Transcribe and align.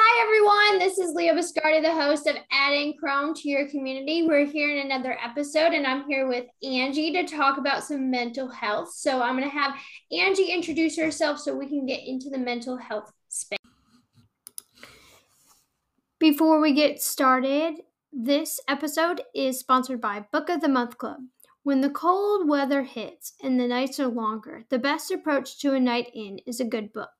Hi, 0.00 0.22
everyone. 0.22 0.78
This 0.78 0.96
is 0.98 1.12
Lia 1.12 1.34
Biscardi, 1.34 1.82
the 1.82 1.92
host 1.92 2.28
of 2.28 2.36
Adding 2.52 2.94
Chrome 3.00 3.34
to 3.34 3.48
Your 3.48 3.68
Community. 3.68 4.24
We're 4.24 4.46
here 4.46 4.70
in 4.70 4.86
another 4.86 5.18
episode, 5.20 5.72
and 5.72 5.84
I'm 5.84 6.04
here 6.08 6.28
with 6.28 6.44
Angie 6.62 7.10
to 7.14 7.24
talk 7.24 7.58
about 7.58 7.82
some 7.82 8.08
mental 8.08 8.48
health. 8.48 8.92
So, 8.94 9.20
I'm 9.20 9.36
going 9.36 9.50
to 9.50 9.56
have 9.56 9.74
Angie 10.12 10.52
introduce 10.52 10.96
herself 10.96 11.40
so 11.40 11.56
we 11.56 11.66
can 11.66 11.84
get 11.84 12.06
into 12.06 12.30
the 12.30 12.38
mental 12.38 12.76
health 12.76 13.10
space. 13.28 13.58
Before 16.20 16.60
we 16.60 16.74
get 16.74 17.02
started, 17.02 17.80
this 18.12 18.60
episode 18.68 19.22
is 19.34 19.58
sponsored 19.58 20.00
by 20.00 20.26
Book 20.30 20.48
of 20.48 20.60
the 20.60 20.68
Month 20.68 20.96
Club. 20.98 21.18
When 21.64 21.80
the 21.80 21.90
cold 21.90 22.48
weather 22.48 22.84
hits 22.84 23.32
and 23.42 23.58
the 23.58 23.66
nights 23.66 23.98
are 23.98 24.06
longer, 24.06 24.62
the 24.70 24.78
best 24.78 25.10
approach 25.10 25.58
to 25.60 25.74
a 25.74 25.80
night 25.80 26.12
in 26.14 26.38
is 26.46 26.60
a 26.60 26.64
good 26.64 26.92
book. 26.92 27.10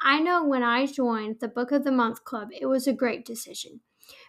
I 0.00 0.20
know 0.20 0.44
when 0.44 0.62
I 0.62 0.86
joined 0.86 1.40
the 1.40 1.48
Book 1.48 1.72
of 1.72 1.82
the 1.82 1.90
Month 1.90 2.24
Club, 2.24 2.50
it 2.58 2.66
was 2.66 2.86
a 2.86 2.92
great 2.92 3.24
decision. 3.24 3.80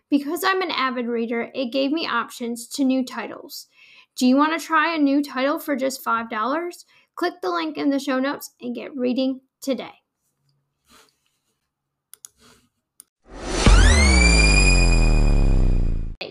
Because 0.09 0.43
I'm 0.43 0.63
an 0.63 0.71
avid 0.71 1.05
reader, 1.05 1.51
it 1.53 1.71
gave 1.71 1.91
me 1.91 2.07
options 2.07 2.67
to 2.69 2.83
new 2.83 3.05
titles. 3.05 3.67
Do 4.15 4.25
you 4.25 4.35
want 4.35 4.59
to 4.59 4.65
try 4.65 4.95
a 4.95 4.97
new 4.97 5.23
title 5.23 5.59
for 5.59 5.75
just 5.75 6.03
$5? 6.03 6.85
Click 7.15 7.33
the 7.41 7.51
link 7.51 7.77
in 7.77 7.89
the 7.89 7.99
show 7.99 8.19
notes 8.19 8.51
and 8.59 8.73
get 8.73 8.95
reading 8.97 9.41
today. 9.61 9.93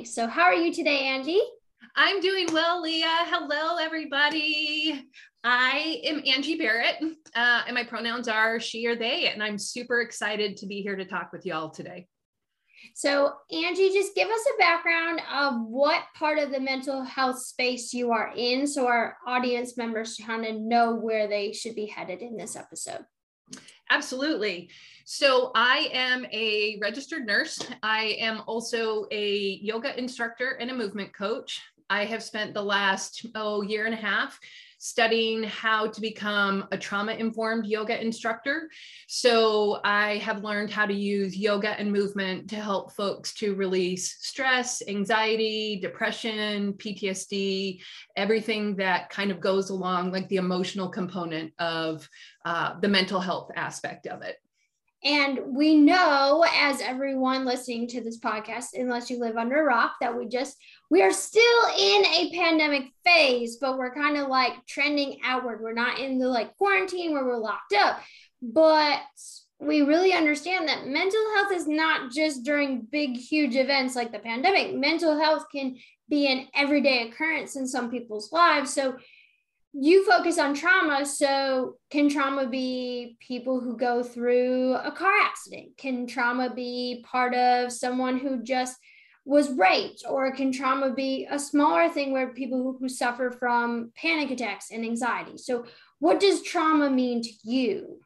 So, 0.04 0.26
how 0.26 0.42
are 0.42 0.54
you 0.54 0.72
today, 0.72 1.06
Angie? 1.06 1.40
I'm 2.00 2.20
doing 2.20 2.46
well, 2.52 2.80
Lia. 2.80 3.08
Hello, 3.08 3.76
everybody. 3.76 5.04
I 5.42 6.00
am 6.04 6.22
Angie 6.24 6.56
Barrett, 6.56 6.94
uh, 7.34 7.62
and 7.66 7.74
my 7.74 7.82
pronouns 7.82 8.28
are 8.28 8.60
she 8.60 8.86
or 8.86 8.94
they, 8.94 9.26
and 9.26 9.42
I'm 9.42 9.58
super 9.58 10.00
excited 10.00 10.56
to 10.58 10.66
be 10.66 10.80
here 10.80 10.94
to 10.94 11.04
talk 11.04 11.32
with 11.32 11.44
y'all 11.44 11.70
today. 11.70 12.06
So, 12.94 13.32
Angie, 13.50 13.90
just 13.90 14.14
give 14.14 14.28
us 14.28 14.46
a 14.46 14.58
background 14.60 15.20
of 15.28 15.54
what 15.62 16.04
part 16.14 16.38
of 16.38 16.52
the 16.52 16.60
mental 16.60 17.02
health 17.02 17.42
space 17.42 17.92
you 17.92 18.12
are 18.12 18.32
in 18.36 18.68
so 18.68 18.86
our 18.86 19.16
audience 19.26 19.76
members 19.76 20.20
kind 20.24 20.46
of 20.46 20.54
know 20.54 20.94
where 20.94 21.26
they 21.26 21.52
should 21.52 21.74
be 21.74 21.86
headed 21.86 22.22
in 22.22 22.36
this 22.36 22.54
episode. 22.54 23.04
Absolutely. 23.90 24.70
So, 25.04 25.50
I 25.56 25.90
am 25.92 26.26
a 26.26 26.78
registered 26.80 27.26
nurse. 27.26 27.58
I 27.82 28.16
am 28.20 28.42
also 28.46 29.06
a 29.10 29.58
yoga 29.62 29.98
instructor 29.98 30.50
and 30.60 30.70
a 30.70 30.74
movement 30.76 31.12
coach. 31.12 31.60
I 31.90 32.04
have 32.04 32.22
spent 32.22 32.54
the 32.54 32.62
last 32.62 33.26
oh 33.34 33.62
year 33.62 33.86
and 33.86 33.94
a 33.94 33.98
half 33.98 34.38
studying 34.78 35.42
how 35.42 35.88
to 35.88 36.00
become 36.00 36.64
a 36.70 36.78
trauma 36.78 37.12
informed 37.12 37.66
yoga 37.66 38.00
instructor. 38.00 38.70
So 39.08 39.80
I 39.84 40.18
have 40.18 40.44
learned 40.44 40.70
how 40.70 40.86
to 40.86 40.94
use 40.94 41.36
yoga 41.36 41.70
and 41.70 41.92
movement 41.92 42.48
to 42.50 42.56
help 42.56 42.92
folks 42.92 43.34
to 43.34 43.54
release 43.54 44.16
stress, 44.20 44.80
anxiety, 44.86 45.80
depression, 45.82 46.74
PTSD, 46.74 47.80
everything 48.16 48.76
that 48.76 49.10
kind 49.10 49.32
of 49.32 49.40
goes 49.40 49.70
along, 49.70 50.12
like 50.12 50.28
the 50.28 50.36
emotional 50.36 50.88
component 50.88 51.52
of 51.58 52.08
uh, 52.44 52.78
the 52.80 52.88
mental 52.88 53.20
health 53.20 53.50
aspect 53.56 54.06
of 54.06 54.22
it. 54.22 54.36
And 55.04 55.54
we 55.56 55.76
know, 55.76 56.44
as 56.56 56.80
everyone 56.80 57.44
listening 57.44 57.86
to 57.88 58.02
this 58.02 58.18
podcast, 58.18 58.68
unless 58.74 59.08
you 59.10 59.20
live 59.20 59.36
under 59.36 59.60
a 59.60 59.64
rock, 59.64 59.92
that 60.00 60.16
we 60.16 60.26
just, 60.26 60.56
we 60.90 61.02
are 61.02 61.12
still 61.12 61.68
in 61.78 62.04
a 62.04 62.32
pandemic 62.34 62.90
phase, 63.04 63.58
but 63.60 63.78
we're 63.78 63.94
kind 63.94 64.16
of 64.16 64.28
like 64.28 64.54
trending 64.66 65.20
outward. 65.24 65.60
We're 65.60 65.72
not 65.72 66.00
in 66.00 66.18
the 66.18 66.26
like 66.26 66.56
quarantine 66.56 67.12
where 67.12 67.24
we're 67.24 67.38
locked 67.38 67.74
up, 67.74 68.00
but 68.42 69.00
we 69.60 69.82
really 69.82 70.12
understand 70.12 70.68
that 70.68 70.86
mental 70.86 71.20
health 71.36 71.52
is 71.52 71.68
not 71.68 72.10
just 72.10 72.44
during 72.44 72.82
big, 72.82 73.16
huge 73.16 73.56
events 73.56 73.94
like 73.94 74.12
the 74.12 74.18
pandemic. 74.18 74.74
Mental 74.74 75.18
health 75.18 75.44
can 75.52 75.76
be 76.08 76.26
an 76.26 76.46
everyday 76.54 77.08
occurrence 77.08 77.56
in 77.56 77.66
some 77.66 77.90
people's 77.90 78.32
lives. 78.32 78.72
So, 78.72 78.96
you 79.72 80.04
focus 80.06 80.38
on 80.38 80.54
trauma. 80.54 81.04
So, 81.04 81.76
can 81.90 82.08
trauma 82.08 82.48
be 82.48 83.16
people 83.20 83.60
who 83.60 83.76
go 83.76 84.02
through 84.02 84.74
a 84.74 84.90
car 84.90 85.12
accident? 85.20 85.76
Can 85.76 86.06
trauma 86.06 86.52
be 86.52 87.04
part 87.06 87.34
of 87.34 87.72
someone 87.72 88.18
who 88.18 88.42
just 88.42 88.76
was 89.24 89.52
raped? 89.52 90.04
Or 90.08 90.32
can 90.32 90.52
trauma 90.52 90.94
be 90.94 91.28
a 91.30 91.38
smaller 91.38 91.88
thing 91.90 92.12
where 92.12 92.32
people 92.32 92.62
who, 92.62 92.78
who 92.80 92.88
suffer 92.88 93.30
from 93.30 93.92
panic 93.94 94.30
attacks 94.30 94.70
and 94.70 94.84
anxiety? 94.84 95.36
So, 95.36 95.66
what 95.98 96.20
does 96.20 96.42
trauma 96.42 96.88
mean 96.88 97.22
to 97.22 97.30
you? 97.44 98.00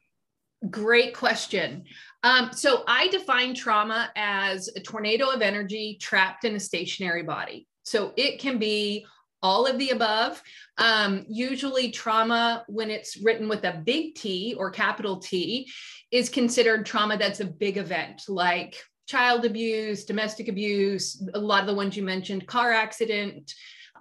Great 0.71 1.15
question. 1.15 1.85
Um, 2.25 2.51
so, 2.53 2.83
I 2.89 3.07
define 3.09 3.55
trauma 3.55 4.11
as 4.17 4.69
a 4.75 4.81
tornado 4.81 5.31
of 5.31 5.43
energy 5.43 5.97
trapped 6.01 6.45
in 6.45 6.57
a 6.57 6.61
stationary 6.61 7.23
body. 7.23 7.69
So, 7.85 8.13
it 8.17 8.41
can 8.41 8.59
be 8.59 9.07
all 9.43 9.67
of 9.67 9.79
the 9.79 9.91
above. 9.91 10.43
Um, 10.79 11.25
usually, 11.29 11.91
trauma, 11.91 12.65
when 12.69 12.91
it's 12.91 13.17
written 13.17 13.49
with 13.49 13.65
a 13.65 13.83
big 13.85 14.15
T 14.15 14.55
or 14.59 14.71
capital 14.71 15.19
T, 15.19 15.71
is 16.11 16.29
considered 16.29 16.87
trauma 16.87 17.17
that's 17.17 17.41
a 17.41 17.45
big 17.45 17.77
event, 17.77 18.23
like 18.29 18.83
child 19.07 19.45
abuse, 19.45 20.05
domestic 20.05 20.49
abuse, 20.49 21.23
a 21.35 21.39
lot 21.39 21.61
of 21.61 21.67
the 21.67 21.75
ones 21.75 21.97
you 21.97 22.03
mentioned, 22.03 22.47
car 22.47 22.73
accident. 22.73 23.53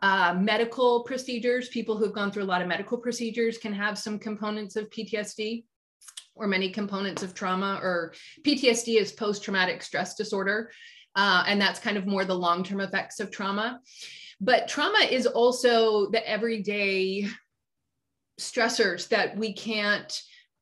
Uh, 0.03 0.33
medical 0.39 1.03
procedures, 1.03 1.69
people 1.69 1.95
who've 1.95 2.13
gone 2.13 2.31
through 2.31 2.43
a 2.43 2.45
lot 2.45 2.61
of 2.61 2.67
medical 2.67 2.97
procedures 2.97 3.59
can 3.59 3.71
have 3.71 3.99
some 3.99 4.17
components 4.17 4.75
of 4.75 4.89
PTSD 4.89 5.63
or 6.33 6.47
many 6.47 6.69
components 6.69 7.21
of 7.21 7.33
trauma, 7.33 7.79
or 7.83 8.13
PTSD 8.41 8.99
is 8.99 9.11
post 9.11 9.43
traumatic 9.43 9.83
stress 9.83 10.15
disorder. 10.15 10.71
Uh, 11.15 11.43
and 11.45 11.61
that's 11.61 11.79
kind 11.79 11.97
of 11.97 12.07
more 12.07 12.25
the 12.25 12.33
long 12.33 12.63
term 12.63 12.81
effects 12.81 13.19
of 13.19 13.31
trauma. 13.31 13.79
But 14.41 14.67
trauma 14.67 15.05
is 15.09 15.27
also 15.27 16.09
the 16.09 16.27
everyday 16.27 17.27
stressors 18.39 19.07
that 19.09 19.37
we 19.37 19.53
can't 19.53 20.19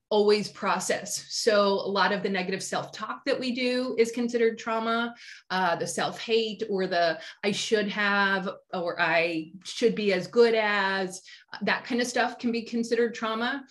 always 0.09 0.49
process. 0.49 1.25
So 1.29 1.63
a 1.63 1.87
lot 1.87 2.11
of 2.11 2.23
the 2.23 2.29
negative 2.29 2.63
self-talk 2.63 3.23
that 3.25 3.39
we 3.39 3.53
do 3.53 3.95
is 3.97 4.11
considered 4.11 4.57
trauma. 4.57 5.15
Uh, 5.49 5.75
the 5.75 5.87
self-hate 5.87 6.63
or 6.69 6.87
the 6.87 7.19
I 7.43 7.51
should 7.51 7.87
have 7.89 8.49
or 8.73 8.99
I 8.99 9.51
should 9.63 9.95
be 9.95 10.11
as 10.11 10.27
good 10.27 10.55
as 10.55 11.21
that 11.61 11.85
kind 11.85 12.01
of 12.01 12.07
stuff 12.07 12.37
can 12.39 12.51
be 12.51 12.63
considered 12.63 13.13
trauma. 13.13 13.63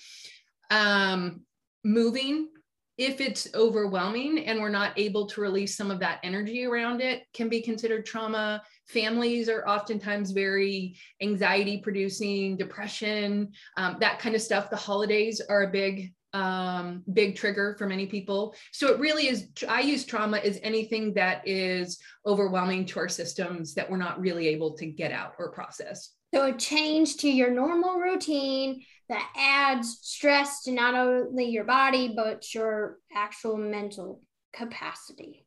Um, 0.71 1.43
moving 1.85 2.49
if 2.99 3.21
it's 3.21 3.47
overwhelming 3.55 4.45
and 4.47 4.61
we're 4.61 4.69
not 4.69 4.93
able 4.99 5.27
to 5.29 5.41
release 5.41 5.77
some 5.77 5.91
of 5.91 6.01
that 6.01 6.19
energy 6.25 6.65
around 6.65 7.01
it 7.01 7.23
can 7.33 7.49
be 7.49 7.63
considered 7.63 8.05
trauma. 8.05 8.61
Families 8.89 9.49
are 9.49 9.67
oftentimes 9.69 10.33
very 10.33 10.97
anxiety 11.23 11.79
producing 11.79 12.57
depression 12.57 13.53
um, 13.77 13.97
that 14.01 14.19
kind 14.19 14.35
of 14.35 14.43
stuff. 14.43 14.69
The 14.69 14.77
holidays 14.77 15.41
are 15.49 15.63
a 15.63 15.71
big 15.71 16.13
um, 16.35 17.03
big 17.15 17.37
trigger 17.37 17.75
for 17.79 17.87
many 17.87 18.05
people. 18.07 18.55
So 18.73 18.89
it 18.89 19.01
really 19.01 19.29
is 19.29 19.49
i 19.67 19.81
use 19.81 20.05
trauma 20.05 20.39
as 20.39 20.61
anything 20.63 21.15
that 21.15 21.41
is 21.47 21.99
overwhelming 22.27 22.85
to 22.87 22.99
our 22.99 23.09
systems 23.09 23.73
that 23.75 23.89
we're 23.91 23.97
not 23.97 24.21
really 24.21 24.49
able 24.49 24.77
to 24.77 24.87
get 24.87 25.11
out 25.11 25.35
or 25.39 25.53
process. 25.53 26.11
So 26.35 26.45
a 26.45 26.53
change 26.53 27.17
to 27.19 27.31
your 27.31 27.51
normal 27.51 27.97
routine 27.99 28.83
that 29.09 29.31
adds 29.37 29.99
stress 30.03 30.65
to 30.65 30.73
not 30.73 30.95
only 30.95 31.47
your 31.47 31.65
body, 31.65 32.13
but 32.15 32.55
your 32.55 32.99
actual 33.15 33.57
mental 33.57 34.23
capacity 34.53 35.47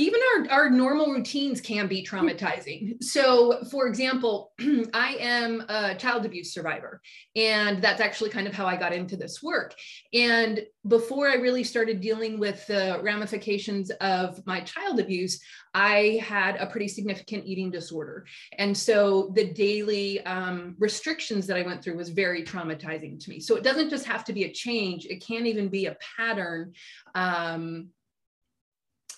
even 0.00 0.20
our, 0.34 0.50
our 0.50 0.70
normal 0.70 1.12
routines 1.12 1.60
can 1.60 1.86
be 1.86 2.04
traumatizing. 2.04 3.02
So, 3.04 3.62
for 3.70 3.86
example, 3.86 4.52
I 4.94 5.16
am 5.20 5.62
a 5.68 5.94
child 5.94 6.24
abuse 6.24 6.54
survivor, 6.54 7.02
and 7.36 7.82
that's 7.82 8.00
actually 8.00 8.30
kind 8.30 8.46
of 8.46 8.54
how 8.54 8.64
I 8.64 8.76
got 8.76 8.94
into 8.94 9.16
this 9.16 9.42
work. 9.42 9.74
And 10.14 10.62
before 10.88 11.28
I 11.28 11.34
really 11.34 11.62
started 11.62 12.00
dealing 12.00 12.38
with 12.38 12.66
the 12.66 12.98
ramifications 13.02 13.90
of 14.00 14.44
my 14.46 14.60
child 14.60 15.00
abuse, 15.00 15.38
I 15.74 16.18
had 16.26 16.56
a 16.56 16.66
pretty 16.66 16.88
significant 16.88 17.44
eating 17.44 17.70
disorder. 17.70 18.26
And 18.56 18.76
so 18.76 19.32
the 19.34 19.52
daily 19.52 20.24
um, 20.24 20.76
restrictions 20.78 21.46
that 21.46 21.58
I 21.58 21.62
went 21.62 21.84
through 21.84 21.96
was 21.96 22.08
very 22.08 22.42
traumatizing 22.42 23.22
to 23.22 23.30
me. 23.30 23.38
So, 23.38 23.54
it 23.56 23.62
doesn't 23.62 23.90
just 23.90 24.06
have 24.06 24.24
to 24.24 24.32
be 24.32 24.44
a 24.44 24.52
change, 24.52 25.04
it 25.04 25.22
can 25.24 25.44
even 25.44 25.68
be 25.68 25.86
a 25.86 25.96
pattern. 26.16 26.72
Um, 27.14 27.90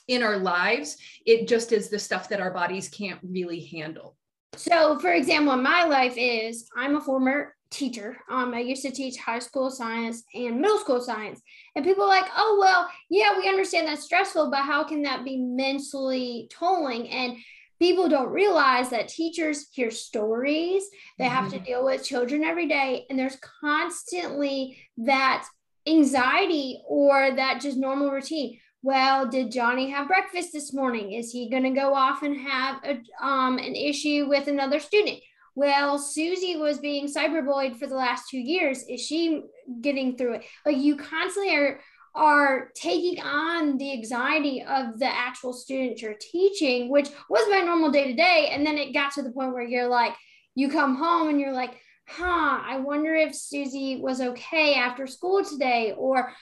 in 0.08 0.22
our 0.22 0.38
lives. 0.38 0.96
It 1.26 1.48
just 1.48 1.72
is 1.72 1.88
the 1.88 1.98
stuff 1.98 2.28
that 2.28 2.40
our 2.40 2.52
bodies 2.52 2.88
can't 2.88 3.20
really 3.22 3.64
handle. 3.66 4.16
So, 4.56 4.98
for 4.98 5.12
example, 5.12 5.54
in 5.54 5.62
my 5.62 5.84
life 5.84 6.14
is 6.16 6.68
I'm 6.76 6.96
a 6.96 7.00
former 7.00 7.54
teacher. 7.70 8.18
Um, 8.30 8.52
I 8.52 8.60
used 8.60 8.82
to 8.82 8.90
teach 8.90 9.16
high 9.16 9.38
school 9.38 9.70
science 9.70 10.22
and 10.34 10.60
middle 10.60 10.78
school 10.78 11.00
science. 11.00 11.40
And 11.74 11.84
people 11.84 12.04
are 12.04 12.08
like, 12.08 12.30
oh, 12.36 12.58
well, 12.60 12.88
yeah, 13.08 13.36
we 13.38 13.48
understand 13.48 13.88
that's 13.88 14.04
stressful, 14.04 14.50
but 14.50 14.64
how 14.64 14.84
can 14.84 15.02
that 15.02 15.24
be 15.24 15.38
mentally 15.38 16.48
tolling? 16.52 17.08
And 17.08 17.38
people 17.78 18.08
don't 18.08 18.28
realize 18.28 18.90
that 18.90 19.08
teachers 19.08 19.66
hear 19.72 19.90
stories, 19.90 20.84
they 21.18 21.24
mm-hmm. 21.24 21.34
have 21.34 21.50
to 21.50 21.56
mm-hmm. 21.56 21.64
deal 21.64 21.84
with 21.84 22.04
children 22.04 22.44
every 22.44 22.68
day, 22.68 23.06
and 23.10 23.18
there's 23.18 23.38
constantly 23.60 24.78
that 24.98 25.46
anxiety 25.86 26.80
or 26.86 27.34
that 27.34 27.60
just 27.60 27.76
normal 27.76 28.10
routine 28.10 28.58
well, 28.82 29.28
did 29.28 29.52
Johnny 29.52 29.90
have 29.90 30.08
breakfast 30.08 30.52
this 30.52 30.72
morning? 30.72 31.12
Is 31.12 31.30
he 31.30 31.48
going 31.48 31.62
to 31.62 31.70
go 31.70 31.94
off 31.94 32.22
and 32.22 32.36
have 32.36 32.82
a, 32.84 33.24
um, 33.24 33.58
an 33.58 33.76
issue 33.76 34.26
with 34.28 34.48
another 34.48 34.80
student? 34.80 35.20
Well, 35.54 35.98
Susie 35.98 36.56
was 36.56 36.78
being 36.78 37.06
cyberbullied 37.06 37.78
for 37.78 37.86
the 37.86 37.94
last 37.94 38.28
two 38.28 38.38
years. 38.38 38.84
Is 38.88 39.00
she 39.00 39.42
getting 39.80 40.16
through 40.16 40.34
it? 40.34 40.44
Like 40.66 40.78
you 40.78 40.96
constantly 40.96 41.54
are 41.54 41.80
are 42.14 42.68
taking 42.74 43.22
on 43.22 43.78
the 43.78 43.92
anxiety 43.92 44.62
of 44.62 44.98
the 44.98 45.06
actual 45.06 45.52
student 45.52 46.02
you're 46.02 46.14
teaching, 46.20 46.90
which 46.90 47.08
was 47.30 47.48
my 47.50 47.60
normal 47.60 47.90
day 47.90 48.08
to 48.08 48.14
day. 48.14 48.50
And 48.52 48.66
then 48.66 48.76
it 48.76 48.92
got 48.92 49.12
to 49.12 49.22
the 49.22 49.30
point 49.30 49.54
where 49.54 49.62
you're 49.62 49.88
like, 49.88 50.14
you 50.54 50.68
come 50.68 50.96
home 50.96 51.30
and 51.30 51.40
you're 51.40 51.54
like, 51.54 51.80
huh, 52.06 52.60
I 52.62 52.80
wonder 52.80 53.14
if 53.14 53.34
Susie 53.34 53.98
was 54.02 54.20
okay 54.20 54.74
after 54.74 55.06
school 55.06 55.42
today. 55.42 55.94
Or 55.96 56.32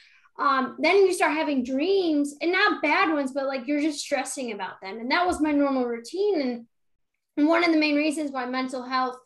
um, 0.40 0.76
then 0.78 0.96
you 0.96 1.12
start 1.12 1.32
having 1.32 1.62
dreams 1.62 2.34
and 2.40 2.50
not 2.50 2.80
bad 2.80 3.12
ones, 3.12 3.32
but 3.32 3.46
like 3.46 3.66
you're 3.66 3.82
just 3.82 4.00
stressing 4.00 4.52
about 4.52 4.80
them. 4.80 4.98
And 4.98 5.10
that 5.10 5.26
was 5.26 5.40
my 5.40 5.52
normal 5.52 5.84
routine. 5.84 6.40
And, 6.40 6.66
and 7.36 7.46
one 7.46 7.62
of 7.62 7.72
the 7.72 7.78
main 7.78 7.94
reasons 7.94 8.30
why 8.30 8.46
mental 8.46 8.82
health, 8.82 9.16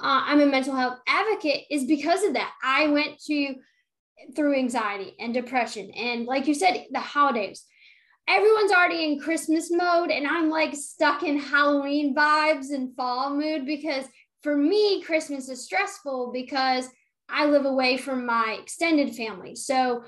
uh, 0.00 0.22
I'm 0.24 0.40
a 0.40 0.46
mental 0.46 0.74
health 0.74 0.98
advocate 1.06 1.64
is 1.70 1.84
because 1.84 2.24
of 2.24 2.32
that. 2.34 2.52
I 2.64 2.88
went 2.88 3.22
to 3.26 3.54
through 4.34 4.54
anxiety 4.56 5.14
and 5.20 5.34
depression. 5.34 5.90
And 5.90 6.24
like 6.24 6.46
you 6.46 6.54
said, 6.54 6.86
the 6.90 7.00
holidays. 7.00 7.64
Everyone's 8.28 8.72
already 8.72 9.04
in 9.04 9.20
Christmas 9.20 9.68
mode, 9.70 10.10
and 10.10 10.26
I'm 10.26 10.48
like 10.48 10.74
stuck 10.74 11.24
in 11.24 11.38
Halloween 11.38 12.14
vibes 12.14 12.70
and 12.70 12.94
fall 12.94 13.34
mood 13.36 13.66
because 13.66 14.06
for 14.42 14.56
me, 14.56 15.02
Christmas 15.02 15.48
is 15.48 15.64
stressful 15.64 16.30
because 16.32 16.88
I 17.28 17.46
live 17.46 17.66
away 17.66 17.96
from 17.96 18.24
my 18.24 18.58
extended 18.60 19.14
family. 19.14 19.56
So 19.56 20.04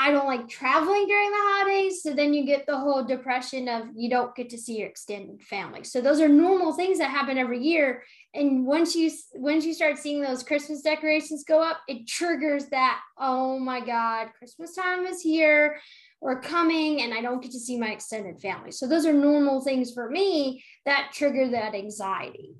I 0.00 0.12
don't 0.12 0.28
like 0.28 0.48
traveling 0.48 1.08
during 1.08 1.30
the 1.30 1.36
holidays. 1.36 2.02
So 2.04 2.14
then 2.14 2.32
you 2.32 2.46
get 2.46 2.66
the 2.66 2.78
whole 2.78 3.02
depression 3.02 3.68
of 3.68 3.86
you 3.96 4.08
don't 4.08 4.34
get 4.36 4.48
to 4.50 4.58
see 4.58 4.78
your 4.78 4.88
extended 4.88 5.42
family. 5.42 5.82
So 5.82 6.00
those 6.00 6.20
are 6.20 6.28
normal 6.28 6.72
things 6.72 6.98
that 6.98 7.10
happen 7.10 7.36
every 7.36 7.60
year. 7.60 8.04
And 8.32 8.64
once 8.64 8.94
you 8.94 9.10
once 9.34 9.66
you 9.66 9.74
start 9.74 9.98
seeing 9.98 10.22
those 10.22 10.44
Christmas 10.44 10.82
decorations 10.82 11.42
go 11.42 11.60
up, 11.60 11.78
it 11.88 12.06
triggers 12.06 12.66
that, 12.66 13.00
oh 13.18 13.58
my 13.58 13.84
God, 13.84 14.28
Christmas 14.38 14.76
time 14.76 15.04
is 15.04 15.20
here 15.20 15.80
or 16.20 16.40
coming 16.40 17.02
and 17.02 17.12
I 17.12 17.20
don't 17.20 17.42
get 17.42 17.50
to 17.52 17.60
see 17.60 17.76
my 17.76 17.90
extended 17.90 18.40
family. 18.40 18.70
So 18.70 18.86
those 18.86 19.04
are 19.04 19.12
normal 19.12 19.62
things 19.62 19.92
for 19.92 20.08
me 20.08 20.62
that 20.86 21.10
trigger 21.12 21.48
that 21.48 21.74
anxiety. 21.74 22.54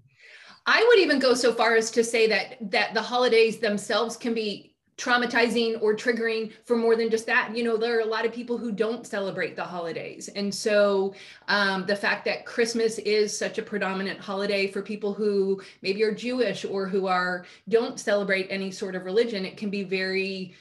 I 0.67 0.85
would 0.89 0.99
even 0.99 1.21
go 1.21 1.35
so 1.35 1.53
far 1.53 1.77
as 1.77 1.91
to 1.93 2.03
say 2.03 2.27
that 2.27 2.57
that 2.73 2.95
the 2.95 3.03
holidays 3.03 3.59
themselves 3.59 4.17
can 4.17 4.35
be 4.35 4.68
traumatizing 4.99 5.81
or 5.81 5.95
triggering 5.95 6.53
for 6.65 6.77
more 6.77 6.97
than 6.97 7.09
just 7.09 7.25
that. 7.27 7.57
You 7.57 7.63
know, 7.63 7.77
there 7.77 7.97
are 7.97 8.01
a 8.01 8.05
lot 8.05 8.27
of 8.27 8.33
people 8.33 8.59
who 8.59 8.73
don't 8.73 9.07
celebrate 9.07 9.55
the 9.55 9.65
holidays. 9.65 10.29
And 10.29 10.53
so 10.53 11.15
um, 11.47 11.87
the 11.87 11.97
fact 11.97 12.25
that 12.25 12.45
Christmas 12.45 12.99
is 12.99 13.37
such 13.37 13.59
a 13.59 13.63
predominant 13.63 14.19
holiday 14.19 14.67
for 14.67 14.83
people 14.83 15.15
who 15.15 15.63
maybe 15.83 16.03
are 16.03 16.13
Jewish 16.13 16.65
or 16.65 16.89
who 16.89 17.07
are 17.07 17.47
don't 17.69 17.99
celebrate 17.99 18.49
any 18.51 18.73
sort 18.73 18.97
of 18.97 19.05
religion, 19.05 19.47
it 19.47 19.57
can 19.57 19.71
be 19.71 19.85
very 19.85 20.55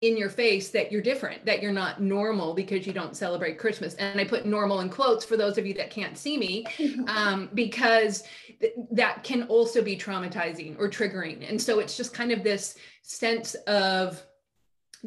in 0.00 0.16
your 0.16 0.30
face 0.30 0.70
that 0.70 0.92
you're 0.92 1.02
different, 1.02 1.44
that 1.44 1.60
you're 1.60 1.72
not 1.72 2.00
normal 2.00 2.54
because 2.54 2.86
you 2.86 2.92
don't 2.92 3.16
celebrate 3.16 3.58
Christmas. 3.58 3.94
And 3.94 4.20
I 4.20 4.24
put 4.24 4.46
normal 4.46 4.80
in 4.80 4.90
quotes 4.90 5.24
for 5.24 5.36
those 5.36 5.58
of 5.58 5.66
you 5.66 5.74
that 5.74 5.90
can't 5.90 6.16
see 6.16 6.38
me, 6.38 6.64
um, 7.08 7.50
because 7.54 8.22
th- 8.60 8.74
that 8.92 9.24
can 9.24 9.44
also 9.44 9.82
be 9.82 9.96
traumatizing 9.96 10.78
or 10.78 10.88
triggering. 10.88 11.48
And 11.48 11.60
so 11.60 11.80
it's 11.80 11.96
just 11.96 12.14
kind 12.14 12.30
of 12.30 12.44
this 12.44 12.76
sense 13.02 13.54
of, 13.66 14.22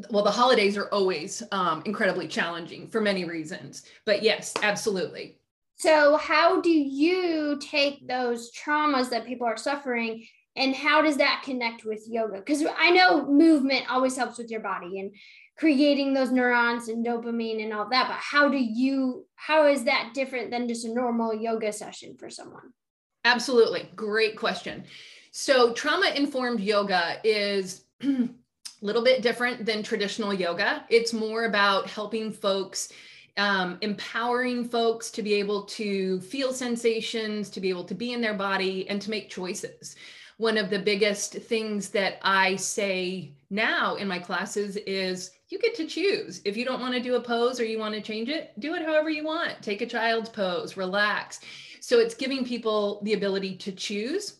well, 0.09 0.23
the 0.23 0.31
holidays 0.31 0.77
are 0.77 0.89
always 0.89 1.41
um, 1.53 1.83
incredibly 1.85 2.27
challenging 2.27 2.87
for 2.87 2.99
many 2.99 3.23
reasons. 3.23 3.83
But 4.05 4.23
yes, 4.23 4.53
absolutely. 4.61 5.37
So, 5.77 6.17
how 6.17 6.61
do 6.61 6.69
you 6.69 7.57
take 7.59 8.07
those 8.07 8.51
traumas 8.51 9.09
that 9.09 9.25
people 9.25 9.47
are 9.47 9.57
suffering 9.57 10.27
and 10.55 10.75
how 10.75 11.01
does 11.01 11.17
that 11.17 11.43
connect 11.45 11.85
with 11.85 12.03
yoga? 12.07 12.37
Because 12.37 12.63
i 12.77 12.89
know 12.91 13.25
movement 13.25 13.89
always 13.89 14.15
helps 14.15 14.37
with 14.37 14.49
your 14.49 14.59
body 14.59 14.99
and 14.99 15.13
creating 15.57 16.13
those 16.13 16.31
neurons 16.31 16.87
and 16.87 17.05
dopamine 17.05 17.63
and 17.63 17.73
all 17.73 17.87
that 17.89 18.07
but 18.07 18.17
how 18.17 18.49
do 18.49 18.57
you 18.57 19.25
how 19.35 19.67
is 19.67 19.83
that 19.83 20.11
different 20.13 20.51
than 20.51 20.67
just 20.67 20.85
a 20.85 20.93
normal 20.93 21.33
yoga 21.33 21.71
session 21.71 22.15
for 22.17 22.29
someone? 22.29 22.73
Absolutely. 23.25 23.89
Great 23.95 24.37
question. 24.37 24.83
So 25.31 25.73
trauma 25.73 26.11
informed 26.15 26.59
yoga 26.59 27.17
is 27.23 27.85
a 28.03 28.29
little 28.81 29.03
bit 29.03 29.21
different 29.21 29.65
than 29.65 29.83
traditional 29.83 30.33
yoga. 30.33 30.85
It's 30.89 31.13
more 31.13 31.45
about 31.45 31.87
helping 31.87 32.31
folks 32.31 32.91
um, 33.37 33.77
empowering 33.81 34.65
folks 34.65 35.09
to 35.11 35.23
be 35.23 35.35
able 35.35 35.63
to 35.63 36.19
feel 36.21 36.51
sensations, 36.51 37.49
to 37.51 37.61
be 37.61 37.69
able 37.69 37.85
to 37.85 37.95
be 37.95 38.11
in 38.11 38.19
their 38.19 38.33
body, 38.33 38.89
and 38.89 39.01
to 39.01 39.09
make 39.09 39.29
choices 39.29 39.95
one 40.41 40.57
of 40.57 40.71
the 40.71 40.79
biggest 40.79 41.33
things 41.33 41.89
that 41.89 42.17
I 42.23 42.55
say 42.55 43.31
now 43.51 43.93
in 43.93 44.07
my 44.07 44.17
classes 44.17 44.75
is 44.75 45.29
you 45.49 45.59
get 45.59 45.75
to 45.75 45.85
choose. 45.85 46.41
If 46.45 46.57
you 46.57 46.65
don't 46.65 46.81
want 46.81 46.95
to 46.95 46.99
do 46.99 47.13
a 47.13 47.21
pose 47.21 47.59
or 47.59 47.63
you 47.63 47.77
want 47.77 47.93
to 47.93 48.01
change 48.01 48.27
it, 48.27 48.51
do 48.59 48.73
it 48.73 48.81
however 48.81 49.11
you 49.11 49.23
want. 49.23 49.61
Take 49.61 49.81
a 49.81 49.85
child's 49.85 50.29
pose, 50.29 50.75
relax. 50.75 51.41
So 51.79 51.99
it's 51.99 52.15
giving 52.15 52.43
people 52.43 53.01
the 53.03 53.13
ability 53.13 53.55
to 53.57 53.71
choose. 53.71 54.37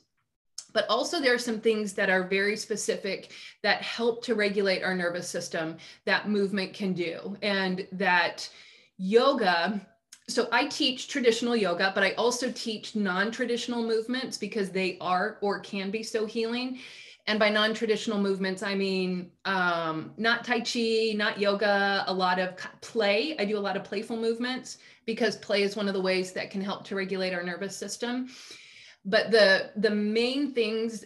But 0.74 0.88
also, 0.90 1.22
there 1.22 1.36
are 1.36 1.38
some 1.38 1.60
things 1.60 1.94
that 1.94 2.10
are 2.10 2.28
very 2.28 2.58
specific 2.58 3.34
that 3.62 3.84
help 3.84 4.24
to 4.24 4.34
regulate 4.34 4.82
our 4.82 4.96
nervous 4.96 5.30
system 5.30 5.78
that 6.06 6.30
movement 6.30 6.74
can 6.74 6.94
do, 6.94 7.38
and 7.44 7.88
that 7.92 8.50
yoga 8.98 9.86
so 10.32 10.48
I 10.52 10.66
teach 10.68 11.08
traditional 11.08 11.56
yoga, 11.56 11.92
but 11.94 12.04
I 12.04 12.12
also 12.12 12.52
teach 12.52 12.96
non-traditional 12.96 13.84
movements 13.84 14.38
because 14.38 14.70
they 14.70 14.98
are 15.00 15.38
or 15.42 15.60
can 15.60 15.92
be 15.92 16.04
so 16.04 16.26
healing. 16.26 16.80
And 17.28 17.38
by 17.40 17.50
non-traditional 17.50 18.18
movements, 18.18 18.64
I 18.64 18.74
mean 18.74 19.32
um, 19.46 20.14
not 20.18 20.44
Tai 20.44 20.62
Chi, 20.62 21.14
not 21.16 21.40
yoga, 21.40 22.04
a 22.08 22.14
lot 22.14 22.40
of 22.40 22.56
play. 22.82 23.36
I 23.38 23.46
do 23.46 23.58
a 23.58 23.60
lot 23.60 23.78
of 23.78 23.84
playful 23.84 24.18
movements 24.18 24.80
because 25.06 25.36
play 25.38 25.62
is 25.62 25.76
one 25.76 25.88
of 25.88 25.94
the 25.94 26.02
ways 26.02 26.32
that 26.34 26.50
can 26.50 26.62
help 26.62 26.84
to 26.86 26.96
regulate 26.96 27.34
our 27.34 27.44
nervous 27.44 27.78
system. 27.78 28.30
But 29.06 29.32
the 29.32 29.72
the 29.76 29.92
main 29.92 30.54
things 30.54 31.06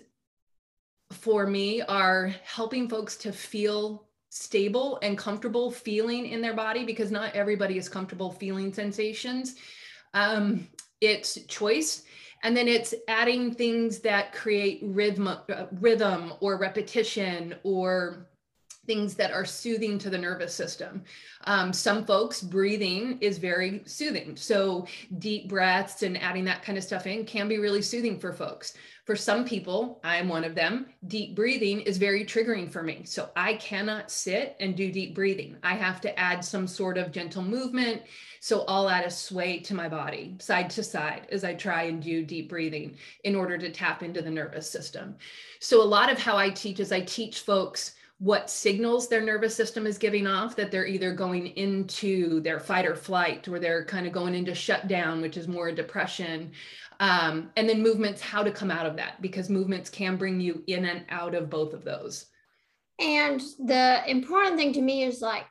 for 1.11 1.45
me 1.45 1.81
are 1.81 2.33
helping 2.43 2.89
folks 2.89 3.17
to 3.17 3.31
feel 3.31 4.04
stable 4.35 4.99
and 5.01 5.17
comfortable 5.17 5.71
feeling 5.71 6.25
in 6.25 6.41
their 6.41 6.53
body 6.53 6.83
because 6.83 7.09
not 7.09 7.33
everybody 7.33 7.77
is 7.77 7.87
comfortable 7.87 8.33
feeling 8.33 8.73
sensations. 8.73 9.55
Um, 10.13 10.67
it's 10.99 11.39
choice. 11.47 12.03
And 12.43 12.55
then 12.55 12.67
it's 12.67 12.93
adding 13.07 13.53
things 13.53 13.99
that 13.99 14.33
create 14.33 14.81
rhythm, 14.83 15.29
uh, 15.29 15.37
rhythm 15.79 16.33
or 16.41 16.57
repetition 16.57 17.55
or 17.63 18.27
things 18.85 19.15
that 19.15 19.31
are 19.31 19.45
soothing 19.45 19.97
to 19.99 20.09
the 20.09 20.17
nervous 20.17 20.53
system. 20.53 21.05
Um, 21.45 21.71
some 21.71 22.05
folks, 22.05 22.41
breathing 22.41 23.17
is 23.21 23.37
very 23.37 23.83
soothing. 23.85 24.35
So, 24.35 24.85
deep 25.17 25.47
breaths 25.47 26.03
and 26.03 26.21
adding 26.21 26.43
that 26.45 26.61
kind 26.61 26.77
of 26.77 26.83
stuff 26.83 27.07
in 27.07 27.25
can 27.25 27.47
be 27.47 27.57
really 27.57 27.81
soothing 27.81 28.19
for 28.19 28.33
folks. 28.33 28.73
For 29.05 29.15
some 29.15 29.45
people, 29.45 29.99
I 30.03 30.17
am 30.17 30.27
one 30.27 30.43
of 30.43 30.55
them, 30.55 30.87
deep 31.07 31.35
breathing 31.35 31.81
is 31.81 31.99
very 31.99 32.25
triggering 32.25 32.71
for 32.71 32.81
me. 32.81 33.03
So, 33.05 33.29
I 33.35 33.53
cannot 33.53 34.09
sit 34.09 34.55
and 34.59 34.75
do 34.75 34.91
deep 34.91 35.13
breathing. 35.13 35.57
I 35.61 35.75
have 35.75 36.01
to 36.01 36.19
add 36.19 36.43
some 36.43 36.65
sort 36.65 36.97
of 36.97 37.11
gentle 37.11 37.43
movement. 37.43 38.01
So, 38.39 38.65
I'll 38.67 38.89
add 38.89 39.05
a 39.05 39.11
sway 39.11 39.59
to 39.59 39.75
my 39.75 39.87
body, 39.87 40.35
side 40.39 40.71
to 40.71 40.83
side, 40.83 41.27
as 41.31 41.43
I 41.43 41.53
try 41.53 41.83
and 41.83 42.01
do 42.01 42.25
deep 42.25 42.49
breathing 42.49 42.97
in 43.23 43.35
order 43.35 43.59
to 43.59 43.71
tap 43.71 44.01
into 44.01 44.23
the 44.23 44.31
nervous 44.31 44.67
system. 44.67 45.17
So, 45.59 45.83
a 45.83 45.83
lot 45.83 46.11
of 46.11 46.17
how 46.17 46.35
I 46.35 46.49
teach 46.49 46.79
is 46.79 46.91
I 46.91 47.01
teach 47.01 47.41
folks 47.41 47.93
what 48.19 48.49
signals 48.49 49.09
their 49.09 49.21
nervous 49.21 49.53
system 49.53 49.85
is 49.85 49.97
giving 49.97 50.25
off 50.25 50.55
that 50.55 50.71
they're 50.71 50.87
either 50.87 51.11
going 51.11 51.47
into 51.57 52.39
their 52.39 52.61
fight 52.61 52.85
or 52.85 52.95
flight 52.95 53.45
or 53.49 53.59
they're 53.59 53.83
kind 53.83 54.07
of 54.07 54.13
going 54.13 54.33
into 54.33 54.55
shutdown 54.55 55.21
which 55.21 55.35
is 55.35 55.49
more 55.49 55.69
depression 55.69 56.49
um, 56.99 57.51
and 57.55 57.67
then 57.67 57.81
movements 57.81 58.21
how 58.21 58.43
to 58.43 58.51
come 58.51 58.71
out 58.71 58.85
of 58.85 58.95
that 58.95 59.21
because 59.21 59.49
movements 59.49 59.89
can 59.89 60.17
bring 60.17 60.39
you 60.39 60.63
in 60.67 60.85
and 60.85 61.05
out 61.09 61.35
of 61.35 61.49
both 61.49 61.73
of 61.73 61.83
those 61.83 62.25
and 62.99 63.41
the 63.59 64.01
important 64.09 64.57
thing 64.57 64.73
to 64.73 64.81
me 64.81 65.03
is 65.03 65.21
like 65.21 65.45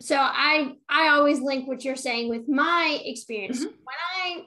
so 0.00 0.16
i 0.18 0.72
i 0.88 1.08
always 1.08 1.40
link 1.40 1.66
what 1.66 1.84
you're 1.84 1.96
saying 1.96 2.28
with 2.28 2.48
my 2.48 3.00
experience 3.04 3.58
mm-hmm. 3.58 3.66
when 3.66 3.96
i 4.24 4.44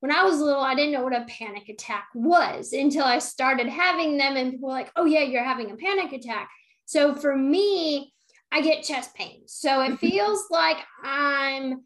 when 0.00 0.12
I 0.12 0.22
was 0.22 0.38
little, 0.38 0.60
I 0.62 0.74
didn't 0.74 0.92
know 0.92 1.02
what 1.02 1.16
a 1.16 1.24
panic 1.26 1.68
attack 1.68 2.08
was 2.14 2.72
until 2.72 3.04
I 3.04 3.18
started 3.18 3.66
having 3.66 4.18
them, 4.18 4.36
and 4.36 4.52
people 4.52 4.68
were 4.68 4.74
like, 4.74 4.92
"Oh 4.94 5.04
yeah, 5.04 5.22
you're 5.22 5.42
having 5.42 5.70
a 5.70 5.76
panic 5.76 6.12
attack." 6.12 6.50
So 6.84 7.14
for 7.14 7.34
me, 7.34 8.12
I 8.52 8.60
get 8.60 8.84
chest 8.84 9.14
pain. 9.14 9.42
So 9.46 9.82
it 9.82 9.98
feels 9.98 10.44
like 10.50 10.78
I'm, 11.02 11.84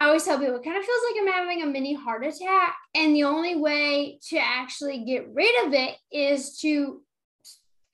I 0.00 0.06
always 0.06 0.24
tell 0.24 0.38
people, 0.38 0.56
it 0.56 0.64
kind 0.64 0.76
of 0.76 0.84
feels 0.84 1.00
like 1.08 1.20
I'm 1.20 1.32
having 1.32 1.62
a 1.62 1.66
mini 1.66 1.94
heart 1.94 2.26
attack. 2.26 2.76
And 2.94 3.14
the 3.14 3.24
only 3.24 3.56
way 3.56 4.18
to 4.30 4.38
actually 4.38 5.04
get 5.04 5.28
rid 5.32 5.66
of 5.66 5.72
it 5.72 5.94
is 6.10 6.58
to 6.58 7.02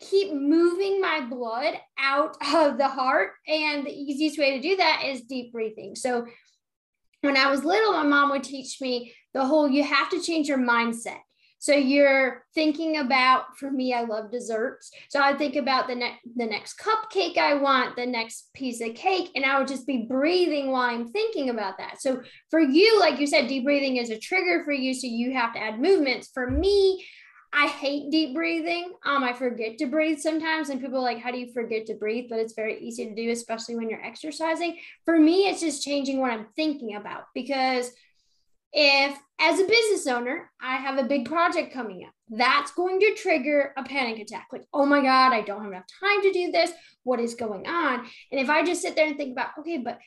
keep 0.00 0.32
moving 0.32 1.00
my 1.00 1.20
blood 1.20 1.74
out 1.98 2.36
of 2.54 2.78
the 2.78 2.88
heart. 2.88 3.32
And 3.46 3.86
the 3.86 3.92
easiest 3.92 4.38
way 4.38 4.56
to 4.56 4.62
do 4.62 4.76
that 4.76 5.02
is 5.06 5.22
deep 5.22 5.52
breathing. 5.52 5.94
So 5.94 6.26
when 7.20 7.36
I 7.36 7.50
was 7.50 7.64
little, 7.64 7.92
my 7.92 8.02
mom 8.02 8.30
would 8.30 8.44
teach 8.44 8.80
me 8.80 9.12
the 9.34 9.44
whole 9.44 9.68
you 9.68 9.84
have 9.84 10.08
to 10.10 10.22
change 10.22 10.48
your 10.48 10.58
mindset. 10.58 11.20
So 11.60 11.74
you're 11.74 12.46
thinking 12.54 12.96
about, 12.96 13.58
for 13.58 13.70
me, 13.70 13.92
I 13.92 14.02
love 14.02 14.32
desserts. 14.32 14.90
So 15.10 15.20
I 15.20 15.36
think 15.36 15.56
about 15.56 15.88
the 15.88 15.94
next 15.94 16.20
the 16.34 16.46
next 16.46 16.80
cupcake 16.80 17.36
I 17.36 17.54
want, 17.54 17.96
the 17.96 18.06
next 18.06 18.52
piece 18.54 18.80
of 18.80 18.94
cake, 18.94 19.30
and 19.36 19.44
I 19.44 19.58
would 19.58 19.68
just 19.68 19.86
be 19.86 20.06
breathing 20.08 20.70
while 20.70 20.88
I'm 20.88 21.08
thinking 21.12 21.50
about 21.50 21.76
that. 21.76 22.00
So 22.00 22.22
for 22.50 22.60
you, 22.60 22.98
like 22.98 23.20
you 23.20 23.26
said, 23.26 23.46
deep 23.46 23.64
breathing 23.64 23.98
is 23.98 24.08
a 24.08 24.18
trigger 24.18 24.64
for 24.64 24.72
you. 24.72 24.94
So 24.94 25.06
you 25.06 25.34
have 25.34 25.52
to 25.52 25.60
add 25.60 25.78
movements. 25.78 26.30
For 26.32 26.50
me, 26.50 27.04
I 27.52 27.66
hate 27.66 28.10
deep 28.10 28.34
breathing. 28.34 28.94
Um, 29.04 29.22
I 29.22 29.34
forget 29.34 29.76
to 29.78 29.86
breathe 29.86 30.18
sometimes, 30.18 30.70
and 30.70 30.80
people 30.80 31.00
are 31.00 31.02
like, 31.02 31.18
"How 31.18 31.30
do 31.30 31.38
you 31.38 31.52
forget 31.52 31.84
to 31.86 31.94
breathe?" 31.94 32.26
But 32.30 32.38
it's 32.38 32.54
very 32.54 32.80
easy 32.80 33.06
to 33.06 33.14
do, 33.14 33.30
especially 33.30 33.76
when 33.76 33.90
you're 33.90 34.04
exercising. 34.04 34.78
For 35.04 35.18
me, 35.18 35.46
it's 35.48 35.60
just 35.60 35.84
changing 35.84 36.20
what 36.20 36.32
I'm 36.32 36.46
thinking 36.56 36.94
about 36.96 37.24
because 37.34 37.92
if 38.72 39.18
as 39.40 39.58
a 39.58 39.64
business 39.64 40.06
owner 40.06 40.50
i 40.60 40.76
have 40.76 40.98
a 40.98 41.08
big 41.08 41.24
project 41.24 41.72
coming 41.72 42.04
up 42.06 42.12
that's 42.30 42.70
going 42.72 43.00
to 43.00 43.14
trigger 43.14 43.72
a 43.76 43.82
panic 43.82 44.20
attack. 44.20 44.48
Like 44.52 44.64
oh 44.72 44.86
my 44.86 45.02
god 45.02 45.32
i 45.32 45.40
don't 45.40 45.62
have 45.62 45.72
enough 45.72 45.86
time 46.00 46.22
to 46.22 46.32
do 46.32 46.52
this. 46.52 46.70
What 47.02 47.20
is 47.20 47.34
going 47.34 47.66
on? 47.66 48.06
And 48.30 48.40
if 48.40 48.48
i 48.48 48.64
just 48.64 48.82
sit 48.82 48.96
there 48.96 49.06
and 49.06 49.16
think 49.16 49.32
about 49.32 49.50
okay 49.58 49.78
but 49.78 49.98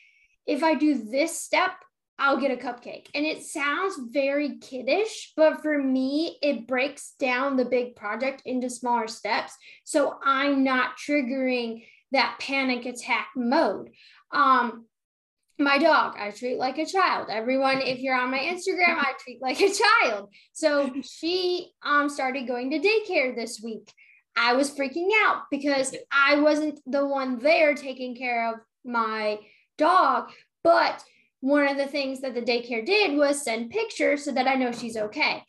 if 0.46 0.62
i 0.62 0.74
do 0.74 0.94
this 1.10 1.38
step 1.38 1.72
i'll 2.18 2.40
get 2.40 2.50
a 2.50 2.56
cupcake. 2.56 3.08
And 3.14 3.26
it 3.26 3.42
sounds 3.42 3.96
very 4.10 4.58
kiddish 4.58 5.32
but 5.36 5.60
for 5.62 5.82
me 5.82 6.38
it 6.42 6.66
breaks 6.66 7.12
down 7.18 7.56
the 7.56 7.64
big 7.64 7.96
project 7.96 8.42
into 8.46 8.70
smaller 8.70 9.08
steps. 9.08 9.54
So 9.84 10.18
i'm 10.24 10.64
not 10.64 10.96
triggering 10.96 11.84
that 12.12 12.38
panic 12.40 12.86
attack 12.86 13.28
mode. 13.36 13.90
Um 14.32 14.86
my 15.58 15.78
dog. 15.78 16.16
I 16.18 16.30
treat 16.30 16.58
like 16.58 16.78
a 16.78 16.86
child. 16.86 17.28
Everyone 17.30 17.78
if 17.78 18.00
you're 18.00 18.18
on 18.18 18.30
my 18.30 18.38
instagram 18.38 18.98
i 18.98 19.12
treat 19.20 19.40
like 19.40 19.60
a 19.60 19.72
child. 19.72 20.30
So 20.52 20.92
she 21.02 21.72
um 21.84 22.08
started 22.08 22.48
going 22.48 22.70
to 22.70 22.78
daycare 22.78 23.34
this 23.34 23.60
week. 23.62 23.90
I 24.36 24.54
was 24.54 24.70
freaking 24.70 25.10
out 25.22 25.42
because 25.50 25.94
i 26.12 26.40
wasn't 26.40 26.80
the 26.86 27.06
one 27.06 27.38
there 27.38 27.74
taking 27.74 28.16
care 28.16 28.52
of 28.52 28.60
my 28.84 29.38
dog. 29.78 30.30
But 30.62 31.02
one 31.40 31.68
of 31.68 31.76
the 31.76 31.86
things 31.86 32.20
that 32.22 32.34
the 32.34 32.42
daycare 32.42 32.84
did 32.84 33.16
was 33.16 33.44
send 33.44 33.70
pictures 33.70 34.24
so 34.24 34.32
that 34.32 34.48
i 34.48 34.54
know 34.54 34.72
she's 34.72 34.96
okay. 34.96 35.42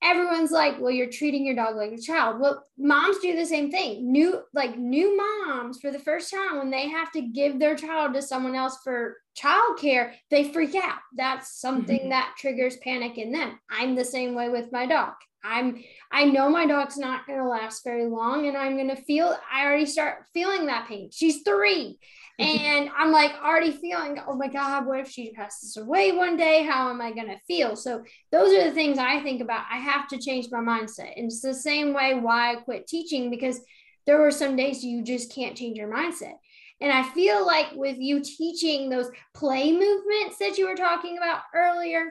Everyone's 0.00 0.52
like, 0.52 0.78
well, 0.78 0.92
you're 0.92 1.10
treating 1.10 1.44
your 1.44 1.56
dog 1.56 1.74
like 1.74 1.90
a 1.90 2.00
child. 2.00 2.38
Well, 2.38 2.64
moms 2.78 3.18
do 3.18 3.34
the 3.34 3.44
same 3.44 3.68
thing. 3.68 4.12
New, 4.12 4.42
like 4.54 4.78
new 4.78 5.16
moms 5.16 5.80
for 5.80 5.90
the 5.90 5.98
first 5.98 6.32
time, 6.32 6.58
when 6.58 6.70
they 6.70 6.88
have 6.88 7.10
to 7.12 7.20
give 7.20 7.58
their 7.58 7.74
child 7.74 8.14
to 8.14 8.22
someone 8.22 8.54
else 8.54 8.78
for 8.84 9.16
childcare, 9.38 10.12
they 10.30 10.52
freak 10.52 10.74
out. 10.74 10.98
That's 11.16 11.60
something 11.60 12.00
mm-hmm. 12.00 12.08
that 12.10 12.34
triggers 12.38 12.76
panic 12.78 13.18
in 13.18 13.32
them. 13.32 13.58
I'm 13.70 13.94
the 13.94 14.04
same 14.04 14.34
way 14.34 14.48
with 14.48 14.72
my 14.72 14.86
dog. 14.86 15.14
I'm 15.44 15.82
I 16.10 16.24
know 16.24 16.48
my 16.48 16.66
dog's 16.66 16.96
not 16.96 17.26
going 17.26 17.38
to 17.38 17.46
last 17.46 17.84
very 17.84 18.06
long 18.06 18.46
and 18.46 18.56
I'm 18.56 18.74
going 18.74 18.88
to 18.88 19.02
feel 19.02 19.36
I 19.52 19.64
already 19.64 19.86
start 19.86 20.24
feeling 20.34 20.66
that 20.66 20.88
pain. 20.88 21.10
She's 21.12 21.42
3 21.42 21.98
and 22.40 22.88
I'm 22.96 23.10
like 23.10 23.32
already 23.42 23.72
feeling 23.72 24.20
oh 24.26 24.34
my 24.34 24.48
god, 24.48 24.86
what 24.86 25.00
if 25.00 25.08
she 25.08 25.32
passes 25.32 25.76
away 25.76 26.12
one 26.12 26.36
day? 26.36 26.62
How 26.62 26.90
am 26.90 27.00
I 27.00 27.12
going 27.12 27.28
to 27.28 27.38
feel? 27.46 27.76
So 27.76 28.02
those 28.32 28.52
are 28.52 28.64
the 28.64 28.74
things 28.74 28.98
I 28.98 29.20
think 29.22 29.40
about. 29.40 29.64
I 29.70 29.78
have 29.78 30.08
to 30.08 30.18
change 30.18 30.48
my 30.50 30.58
mindset. 30.58 31.12
And 31.16 31.26
it's 31.26 31.40
the 31.40 31.54
same 31.54 31.94
way 31.94 32.14
why 32.14 32.52
I 32.52 32.56
quit 32.56 32.86
teaching 32.86 33.30
because 33.30 33.60
there 34.06 34.18
were 34.18 34.30
some 34.30 34.56
days 34.56 34.82
you 34.82 35.02
just 35.02 35.32
can't 35.34 35.56
change 35.56 35.76
your 35.76 35.92
mindset. 35.92 36.34
And 36.80 36.92
I 36.92 37.02
feel 37.02 37.44
like 37.44 37.72
with 37.74 37.98
you 37.98 38.20
teaching 38.20 38.88
those 38.88 39.10
play 39.34 39.72
movements 39.72 40.38
that 40.38 40.58
you 40.58 40.68
were 40.68 40.76
talking 40.76 41.18
about 41.18 41.40
earlier, 41.54 42.06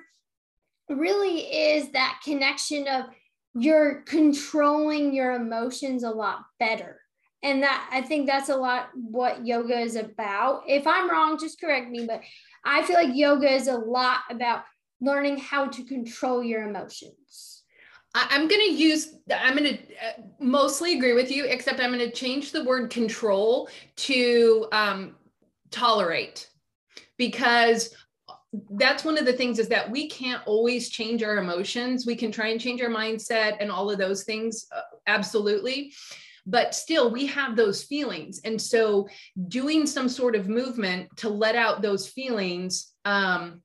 really 0.90 1.40
is 1.40 1.92
that 1.92 2.20
connection 2.24 2.88
of 2.88 3.06
you're 3.56 4.02
controlling 4.02 5.14
your 5.14 5.34
emotions 5.34 6.04
a 6.04 6.10
lot 6.10 6.40
better. 6.60 7.00
And 7.44 7.64
that 7.64 7.90
I 7.92 8.02
think 8.02 8.28
that's 8.28 8.50
a 8.50 8.56
lot 8.56 8.90
what 8.94 9.46
yoga 9.46 9.80
is 9.80 9.96
about. 9.96 10.64
If 10.68 10.86
I'm 10.88 11.10
wrong, 11.10 11.40
just 11.40 11.62
correct 11.62 11.90
me, 11.90 12.06
but 12.06 12.22
I 12.66 12.84
feel 12.84 12.96
like 12.96 13.16
yoga 13.16 13.52
is 13.52 13.68
a 13.68 13.78
lot 13.78 14.22
about 14.30 14.64
learning 15.00 15.38
how 15.38 15.68
to 15.68 15.84
control 15.84 16.44
your 16.44 16.68
emotions. 16.68 17.57
I'm 18.30 18.48
going 18.48 18.62
to 18.62 18.74
use, 18.74 19.16
I'm 19.34 19.58
going 19.58 19.78
to 19.78 19.80
uh, 19.80 20.22
mostly 20.40 20.98
agree 20.98 21.14
with 21.14 21.32
you, 21.32 21.46
except 21.46 21.80
I'm 21.80 21.92
going 21.92 22.10
to 22.10 22.12
change 22.12 22.52
the 22.52 22.64
word 22.64 22.90
control 22.90 23.70
to 23.98 24.68
um, 24.72 25.16
tolerate 25.72 26.50
because 27.18 27.94
that's 28.72 29.04
one 29.04 29.18
of 29.18 29.26
the 29.26 29.34
things 29.34 29.60
is 29.60 29.68
that 29.68 29.90
we 29.90 30.10
can't 30.10 30.42
always 30.46 30.90
change 30.90 31.22
our 31.22 31.38
emotions. 31.38 32.06
We 32.06 32.16
can 32.16 32.32
try 32.32 32.48
and 32.48 32.62
change 32.62 32.82
our 32.82 32.90
mindset 32.90 33.58
and 33.60 33.70
all 33.70 33.90
of 33.90 33.98
those 33.98 34.24
things, 34.24 34.68
uh, 34.76 34.82
absolutely. 35.06 35.94
But 36.46 36.74
still, 36.74 37.12
we 37.12 37.26
have 37.28 37.58
those 37.58 37.84
feelings. 37.84 38.40
And 38.46 38.62
so, 38.62 39.10
doing 39.50 39.86
some 39.86 40.08
sort 40.08 40.34
of 40.34 40.48
movement 40.48 41.10
to 41.18 41.30
let 41.30 41.56
out 41.56 41.82
those 41.82 42.08
feelings 42.08 42.94
um, 43.04 43.62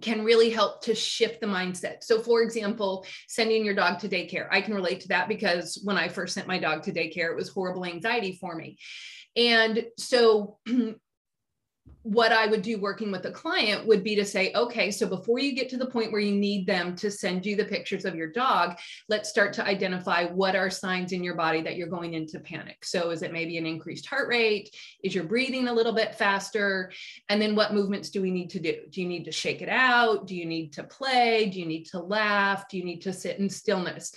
can 0.00 0.24
really 0.24 0.50
help 0.50 0.82
to 0.82 0.94
shift 0.94 1.40
the 1.40 1.46
mindset. 1.46 2.02
So, 2.02 2.20
for 2.20 2.42
example, 2.42 3.06
sending 3.28 3.64
your 3.64 3.74
dog 3.74 4.00
to 4.00 4.08
daycare, 4.08 4.48
I 4.50 4.60
can 4.60 4.74
relate 4.74 5.00
to 5.00 5.08
that 5.08 5.28
because 5.28 5.80
when 5.84 5.96
I 5.96 6.08
first 6.08 6.34
sent 6.34 6.48
my 6.48 6.58
dog 6.58 6.82
to 6.84 6.92
daycare, 6.92 7.30
it 7.30 7.36
was 7.36 7.48
horrible 7.48 7.84
anxiety 7.84 8.38
for 8.40 8.54
me. 8.54 8.76
And 9.36 9.84
so, 9.98 10.58
what 12.04 12.32
I 12.32 12.46
would 12.46 12.60
do 12.60 12.78
working 12.78 13.10
with 13.10 13.24
a 13.24 13.30
client 13.30 13.86
would 13.86 14.04
be 14.04 14.14
to 14.14 14.26
say, 14.26 14.52
okay, 14.54 14.90
so 14.90 15.06
before 15.06 15.38
you 15.38 15.54
get 15.54 15.70
to 15.70 15.78
the 15.78 15.86
point 15.86 16.12
where 16.12 16.20
you 16.20 16.34
need 16.34 16.66
them 16.66 16.94
to 16.96 17.10
send 17.10 17.46
you 17.46 17.56
the 17.56 17.64
pictures 17.64 18.04
of 18.04 18.14
your 18.14 18.30
dog, 18.30 18.76
let's 19.08 19.30
start 19.30 19.54
to 19.54 19.64
identify 19.64 20.26
what 20.26 20.54
are 20.54 20.68
signs 20.68 21.12
in 21.12 21.24
your 21.24 21.34
body 21.34 21.62
that 21.62 21.76
you're 21.76 21.88
going 21.88 22.12
into 22.12 22.38
panic. 22.40 22.84
So, 22.84 23.08
is 23.08 23.22
it 23.22 23.32
maybe 23.32 23.56
an 23.56 23.64
increased 23.64 24.06
heart 24.06 24.28
rate? 24.28 24.68
Is 25.02 25.14
your 25.14 25.24
breathing 25.24 25.66
a 25.66 25.72
little 25.72 25.94
bit 25.94 26.14
faster? 26.14 26.92
And 27.30 27.40
then 27.40 27.56
what 27.56 27.72
movements 27.72 28.10
do 28.10 28.20
we 28.20 28.30
need 28.30 28.50
to 28.50 28.60
do? 28.60 28.74
Do 28.90 29.00
you 29.00 29.08
need 29.08 29.24
to 29.24 29.32
shake 29.32 29.62
it 29.62 29.70
out? 29.70 30.26
Do 30.26 30.36
you 30.36 30.44
need 30.44 30.74
to 30.74 30.84
play? 30.84 31.48
Do 31.48 31.58
you 31.58 31.66
need 31.66 31.84
to 31.86 32.00
laugh? 32.00 32.68
Do 32.68 32.76
you 32.76 32.84
need 32.84 33.00
to 33.00 33.14
sit 33.14 33.38
in 33.38 33.48
stillness? 33.48 34.14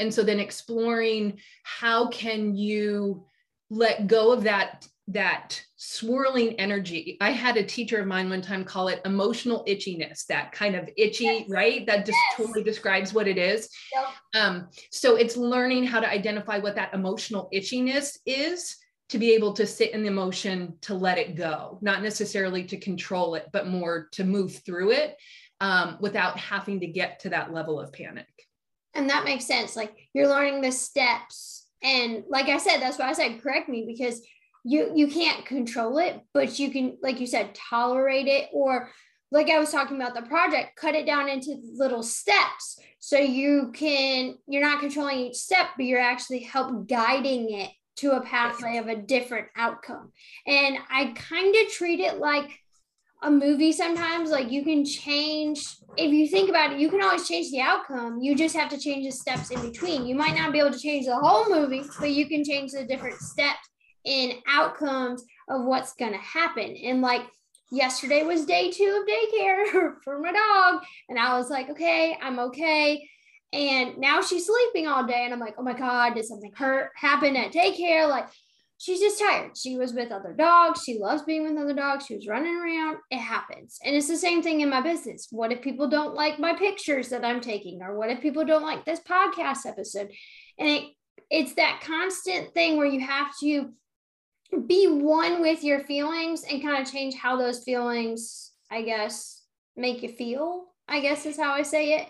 And 0.00 0.12
so 0.12 0.24
then 0.24 0.40
exploring 0.40 1.38
how 1.62 2.08
can 2.08 2.56
you 2.56 3.26
let 3.70 4.08
go 4.08 4.32
of 4.32 4.42
that 4.42 4.88
that 5.08 5.60
swirling 5.76 6.54
energy. 6.60 7.16
I 7.20 7.30
had 7.30 7.56
a 7.56 7.64
teacher 7.64 8.00
of 8.00 8.06
mine 8.06 8.28
one 8.28 8.42
time 8.42 8.64
call 8.64 8.88
it 8.88 9.00
emotional 9.04 9.64
itchiness, 9.66 10.26
that 10.26 10.52
kind 10.52 10.76
of 10.76 10.88
itchy, 10.96 11.24
yes. 11.24 11.44
right? 11.48 11.86
That 11.86 12.04
just 12.04 12.18
yes. 12.30 12.36
totally 12.36 12.62
describes 12.62 13.14
what 13.14 13.26
it 13.26 13.38
is. 13.38 13.70
Yep. 13.94 14.42
Um, 14.42 14.68
so 14.92 15.16
it's 15.16 15.36
learning 15.36 15.84
how 15.84 16.00
to 16.00 16.08
identify 16.08 16.58
what 16.58 16.74
that 16.76 16.92
emotional 16.92 17.48
itchiness 17.54 18.18
is 18.26 18.76
to 19.08 19.18
be 19.18 19.32
able 19.32 19.54
to 19.54 19.66
sit 19.66 19.92
in 19.92 20.02
the 20.02 20.08
emotion 20.08 20.74
to 20.82 20.94
let 20.94 21.16
it 21.16 21.34
go, 21.34 21.78
not 21.80 22.02
necessarily 22.02 22.64
to 22.64 22.76
control 22.76 23.34
it, 23.34 23.46
but 23.52 23.66
more 23.66 24.08
to 24.12 24.24
move 24.24 24.56
through 24.64 24.92
it 24.92 25.16
um, 25.60 25.96
without 26.00 26.38
having 26.38 26.80
to 26.80 26.86
get 26.86 27.20
to 27.20 27.30
that 27.30 27.52
level 27.52 27.80
of 27.80 27.92
panic. 27.92 28.26
And 28.92 29.08
that 29.08 29.24
makes 29.24 29.46
sense. 29.46 29.74
Like 29.74 29.96
you're 30.12 30.28
learning 30.28 30.60
the 30.60 30.72
steps. 30.72 31.66
And 31.82 32.24
like 32.28 32.48
I 32.48 32.58
said, 32.58 32.78
that's 32.78 32.98
why 32.98 33.08
I 33.08 33.12
said 33.12 33.40
correct 33.40 33.68
me 33.68 33.84
because 33.86 34.20
you 34.68 34.92
you 34.94 35.08
can't 35.08 35.46
control 35.46 35.98
it 35.98 36.20
but 36.34 36.58
you 36.58 36.70
can 36.70 36.98
like 37.02 37.20
you 37.20 37.26
said 37.26 37.54
tolerate 37.54 38.26
it 38.26 38.48
or 38.52 38.90
like 39.30 39.48
i 39.48 39.58
was 39.58 39.72
talking 39.72 39.96
about 39.96 40.14
the 40.14 40.28
project 40.28 40.76
cut 40.76 40.94
it 40.94 41.06
down 41.06 41.28
into 41.28 41.56
little 41.74 42.02
steps. 42.02 42.78
So 43.00 43.18
you 43.18 43.70
can 43.72 44.36
you're 44.46 44.62
not 44.62 44.80
controlling 44.80 45.18
each 45.18 45.36
step 45.36 45.68
but 45.76 45.86
you're 45.86 46.00
actually 46.00 46.40
help 46.40 46.88
guiding 46.88 47.52
it 47.52 47.70
to 47.96 48.12
a 48.12 48.20
pathway 48.20 48.76
of 48.76 48.86
a 48.86 48.96
different 48.96 49.48
outcome. 49.56 50.12
And 50.46 50.76
i 50.90 51.12
kind 51.14 51.54
of 51.56 51.72
treat 51.72 52.00
it 52.00 52.18
like 52.18 52.50
a 53.22 53.30
movie 53.30 53.72
sometimes 53.72 54.30
like 54.30 54.50
you 54.50 54.62
can 54.62 54.84
change 54.84 55.66
if 55.96 56.12
you 56.12 56.28
think 56.28 56.48
about 56.50 56.72
it 56.72 56.78
you 56.78 56.88
can 56.88 57.02
always 57.02 57.26
change 57.26 57.50
the 57.50 57.60
outcome 57.60 58.20
you 58.20 58.36
just 58.36 58.54
have 58.54 58.68
to 58.68 58.78
change 58.78 59.06
the 59.06 59.12
steps 59.12 59.50
in 59.50 59.60
between. 59.62 60.06
You 60.06 60.14
might 60.14 60.36
not 60.36 60.52
be 60.52 60.58
able 60.58 60.72
to 60.72 60.78
change 60.78 61.06
the 61.06 61.16
whole 61.16 61.48
movie 61.48 61.82
but 61.98 62.10
you 62.10 62.26
can 62.26 62.44
change 62.44 62.72
the 62.72 62.84
different 62.84 63.18
steps 63.20 63.67
in 64.04 64.32
outcomes 64.46 65.24
of 65.48 65.64
what's 65.64 65.94
going 65.94 66.12
to 66.12 66.18
happen. 66.18 66.76
And 66.84 67.00
like 67.00 67.22
yesterday 67.70 68.22
was 68.24 68.46
day 68.46 68.70
two 68.70 69.02
of 69.02 69.08
daycare 69.08 69.94
for 70.04 70.18
my 70.20 70.32
dog. 70.32 70.82
And 71.08 71.18
I 71.18 71.36
was 71.36 71.50
like, 71.50 71.70
okay, 71.70 72.16
I'm 72.20 72.38
okay. 72.38 73.08
And 73.52 73.98
now 73.98 74.20
she's 74.20 74.46
sleeping 74.46 74.86
all 74.86 75.06
day. 75.06 75.24
And 75.24 75.32
I'm 75.32 75.40
like, 75.40 75.54
oh 75.58 75.62
my 75.62 75.72
God, 75.72 76.14
did 76.14 76.24
something 76.24 76.52
hurt 76.54 76.90
happen 76.96 77.34
at 77.36 77.52
daycare? 77.52 78.08
Like, 78.08 78.28
she's 78.78 79.00
just 79.00 79.18
tired. 79.18 79.56
She 79.56 79.76
was 79.76 79.92
with 79.92 80.12
other 80.12 80.32
dogs. 80.32 80.82
She 80.84 80.98
loves 80.98 81.22
being 81.22 81.44
with 81.44 81.60
other 81.60 81.74
dogs. 81.74 82.06
She 82.06 82.14
was 82.14 82.28
running 82.28 82.54
around. 82.54 82.98
It 83.10 83.18
happens. 83.18 83.78
And 83.84 83.94
it's 83.94 84.08
the 84.08 84.16
same 84.16 84.42
thing 84.42 84.60
in 84.60 84.70
my 84.70 84.80
business. 84.80 85.28
What 85.30 85.52
if 85.52 85.62
people 85.62 85.88
don't 85.88 86.14
like 86.14 86.38
my 86.38 86.54
pictures 86.54 87.08
that 87.08 87.24
I'm 87.24 87.40
taking? 87.40 87.82
Or 87.82 87.96
what 87.96 88.10
if 88.10 88.20
people 88.20 88.44
don't 88.44 88.62
like 88.62 88.84
this 88.84 89.00
podcast 89.00 89.66
episode? 89.66 90.10
And 90.58 90.68
it 90.68 90.84
it's 91.30 91.54
that 91.54 91.82
constant 91.84 92.54
thing 92.54 92.78
where 92.78 92.86
you 92.86 93.00
have 93.00 93.28
to 93.40 93.70
be 94.66 94.86
one 94.86 95.40
with 95.40 95.62
your 95.62 95.80
feelings 95.80 96.44
and 96.44 96.62
kind 96.62 96.80
of 96.80 96.90
change 96.90 97.14
how 97.14 97.36
those 97.36 97.64
feelings, 97.64 98.52
I 98.70 98.82
guess, 98.82 99.42
make 99.76 100.02
you 100.02 100.08
feel. 100.08 100.64
I 100.88 101.00
guess 101.00 101.26
is 101.26 101.36
how 101.36 101.52
I 101.52 101.62
say 101.62 101.98
it. 102.00 102.08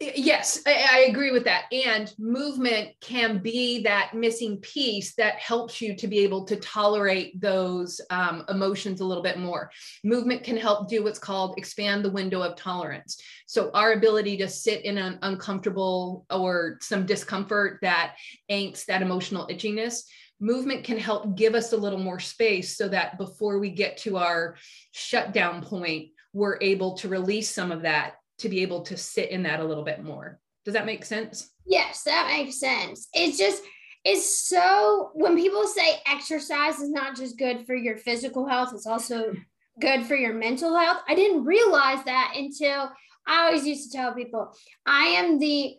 Yes, 0.00 0.62
I, 0.64 1.06
agree 1.08 1.32
with 1.32 1.42
that. 1.44 1.64
And 1.72 2.14
movement 2.20 2.90
can 3.00 3.38
be 3.38 3.82
that 3.82 4.14
missing 4.14 4.58
piece 4.58 5.16
that 5.16 5.40
helps 5.40 5.80
you 5.80 5.96
to 5.96 6.06
be 6.06 6.20
able 6.20 6.44
to 6.44 6.54
tolerate 6.54 7.40
those 7.40 8.00
um, 8.10 8.44
emotions 8.48 9.00
a 9.00 9.04
little 9.04 9.24
bit 9.24 9.40
more. 9.40 9.72
Movement 10.04 10.44
can 10.44 10.56
help 10.56 10.88
do 10.88 11.02
what's 11.02 11.18
called 11.18 11.58
expand 11.58 12.04
the 12.04 12.12
window 12.12 12.42
of 12.42 12.54
tolerance. 12.54 13.20
So, 13.46 13.72
our 13.74 13.94
ability 13.94 14.36
to 14.36 14.48
sit 14.48 14.84
in 14.84 14.98
an 14.98 15.18
uncomfortable 15.22 16.26
or 16.30 16.78
some 16.80 17.04
discomfort, 17.04 17.80
that 17.82 18.14
angst, 18.48 18.86
that 18.86 19.02
emotional 19.02 19.48
itchiness, 19.48 20.04
movement 20.40 20.84
can 20.84 20.98
help 20.98 21.36
give 21.36 21.54
us 21.54 21.72
a 21.72 21.76
little 21.76 21.98
more 21.98 22.20
space 22.20 22.76
so 22.76 22.88
that 22.88 23.18
before 23.18 23.58
we 23.58 23.70
get 23.70 23.96
to 23.98 24.16
our 24.16 24.56
shutdown 24.92 25.62
point, 25.62 26.10
we're 26.32 26.58
able 26.60 26.94
to 26.98 27.08
release 27.08 27.50
some 27.50 27.72
of 27.72 27.82
that 27.82 28.14
to 28.38 28.48
be 28.48 28.62
able 28.62 28.82
to 28.82 28.96
sit 28.96 29.30
in 29.30 29.42
that 29.42 29.60
a 29.60 29.64
little 29.64 29.84
bit 29.84 30.02
more. 30.02 30.38
Does 30.64 30.74
that 30.74 30.86
make 30.86 31.04
sense? 31.04 31.50
Yes, 31.66 32.02
that 32.04 32.28
makes 32.28 32.60
sense. 32.60 33.08
It's 33.12 33.38
just, 33.38 33.62
it's 34.04 34.48
so, 34.48 35.10
when 35.14 35.36
people 35.36 35.66
say 35.66 35.96
exercise 36.06 36.78
is 36.78 36.90
not 36.90 37.16
just 37.16 37.38
good 37.38 37.66
for 37.66 37.74
your 37.74 37.96
physical 37.96 38.46
health, 38.46 38.70
it's 38.72 38.86
also 38.86 39.32
good 39.80 40.04
for 40.04 40.14
your 40.14 40.34
mental 40.34 40.76
health. 40.76 41.02
I 41.08 41.14
didn't 41.14 41.44
realize 41.44 42.04
that 42.04 42.34
until 42.36 42.90
I 43.26 43.46
always 43.46 43.66
used 43.66 43.90
to 43.90 43.96
tell 43.96 44.14
people 44.14 44.54
I 44.86 45.06
am 45.06 45.38
the 45.38 45.76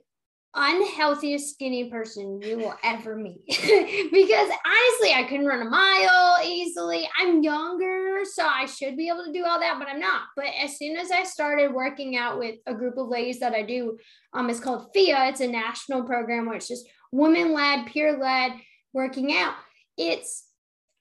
unhealthiest 0.55 1.51
skinny 1.51 1.89
person 1.91 2.41
you 2.41 2.57
will 2.57 2.75
ever 2.83 3.15
meet. 3.15 3.41
Because 4.11 4.49
honestly 4.65 5.13
i 5.13 5.25
couldn't 5.29 5.45
run 5.45 5.65
a 5.65 5.69
mile 5.69 6.37
easily. 6.43 7.07
I'm 7.19 7.43
younger 7.43 8.21
so 8.23 8.45
i 8.45 8.65
should 8.65 8.97
be 8.97 9.09
able 9.09 9.25
to 9.25 9.33
do 9.33 9.45
all 9.45 9.59
that 9.59 9.77
but 9.77 9.87
i'm 9.87 9.99
not. 9.99 10.23
But 10.35 10.47
as 10.61 10.77
soon 10.77 10.97
as 10.97 11.11
i 11.11 11.23
started 11.23 11.73
working 11.73 12.17
out 12.17 12.39
with 12.39 12.55
a 12.65 12.73
group 12.73 12.97
of 12.97 13.07
ladies 13.07 13.39
that 13.39 13.53
i 13.53 13.61
do 13.61 13.97
um 14.33 14.49
it's 14.49 14.59
called 14.59 14.89
FiA. 14.93 15.29
It's 15.29 15.41
a 15.41 15.47
national 15.47 16.03
program 16.03 16.47
where 16.47 16.55
it's 16.55 16.67
just 16.67 16.87
women 17.11 17.53
led 17.53 17.85
peer 17.87 18.17
led 18.17 18.53
working 18.93 19.35
out. 19.35 19.53
It's 19.97 20.47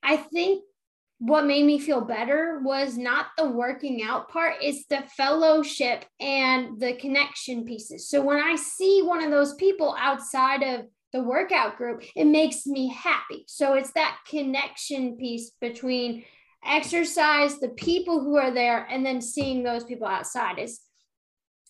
i 0.02 0.17
think 0.17 0.62
what 1.19 1.47
made 1.47 1.65
me 1.65 1.81
feel 1.81 2.01
better 2.01 2.61
was 2.63 2.97
not 2.97 3.27
the 3.37 3.49
working 3.49 4.03
out 4.03 4.29
part, 4.29 4.55
it's 4.63 4.87
the 4.87 5.03
fellowship 5.17 6.05
and 6.21 6.81
the 6.81 6.95
connection 6.95 7.65
pieces. 7.65 8.09
So 8.09 8.23
when 8.23 8.39
I 8.39 8.55
see 8.55 9.03
one 9.03 9.23
of 9.25 9.31
those 9.31 9.55
people 9.55 9.97
outside 9.99 10.63
of 10.63 10.87
the 11.13 11.23
workout 11.23 11.77
group, 11.77 12.05
it 12.15 12.27
makes 12.27 12.67
me 12.67 12.89
happy. 12.89 13.45
So 13.49 13.75
it's 13.75 13.93
that 13.93 14.19
connection 14.29 15.17
piece 15.17 15.51
between 15.61 16.25
exercise, 16.65 17.59
the 17.59 17.71
people 17.71 18.21
who 18.21 18.37
are 18.37 18.53
there, 18.53 18.87
and 18.89 19.05
then 19.05 19.21
seeing 19.21 19.65
those 19.65 19.85
people 19.85 20.07
outside. 20.07 20.59
It's, 20.59 20.81